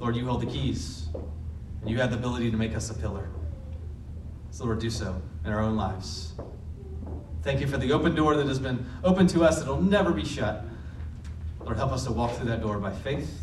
Lord, 0.00 0.16
you 0.16 0.26
hold 0.26 0.42
the 0.42 0.46
keys, 0.46 1.08
and 1.80 1.90
you 1.90 1.98
have 1.98 2.10
the 2.10 2.18
ability 2.18 2.50
to 2.50 2.58
make 2.58 2.76
us 2.76 2.90
a 2.90 2.94
pillar. 2.94 3.26
So, 4.50 4.66
Lord, 4.66 4.80
do 4.80 4.90
so 4.90 5.20
in 5.46 5.50
our 5.50 5.60
own 5.60 5.76
lives. 5.76 6.34
Thank 7.42 7.60
you 7.60 7.66
for 7.66 7.78
the 7.78 7.92
open 7.92 8.14
door 8.14 8.36
that 8.36 8.46
has 8.46 8.58
been 8.58 8.84
open 9.02 9.26
to 9.28 9.44
us 9.44 9.60
that 9.60 9.66
will 9.66 9.80
never 9.80 10.12
be 10.12 10.24
shut. 10.24 10.64
Lord, 11.64 11.78
help 11.78 11.92
us 11.92 12.04
to 12.04 12.12
walk 12.12 12.32
through 12.32 12.46
that 12.46 12.60
door 12.60 12.78
by 12.78 12.92
faith 12.92 13.40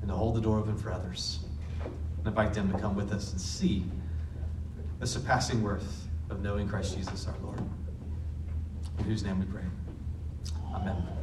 and 0.00 0.08
to 0.10 0.16
hold 0.16 0.34
the 0.34 0.40
door 0.40 0.58
open 0.58 0.76
for 0.78 0.90
others. 0.90 1.40
And 2.18 2.26
invite 2.26 2.54
them 2.54 2.72
to 2.72 2.78
come 2.78 2.94
with 2.94 3.12
us 3.12 3.32
and 3.32 3.40
see 3.40 3.84
the 4.98 5.06
surpassing 5.06 5.62
worth 5.62 6.08
of 6.30 6.42
knowing 6.42 6.68
Christ 6.68 6.96
Jesus 6.96 7.26
our 7.26 7.34
Lord. 7.42 7.60
In 8.98 9.04
whose 9.04 9.22
name 9.24 9.40
we 9.40 9.46
pray. 9.46 9.64
Amen. 10.74 11.19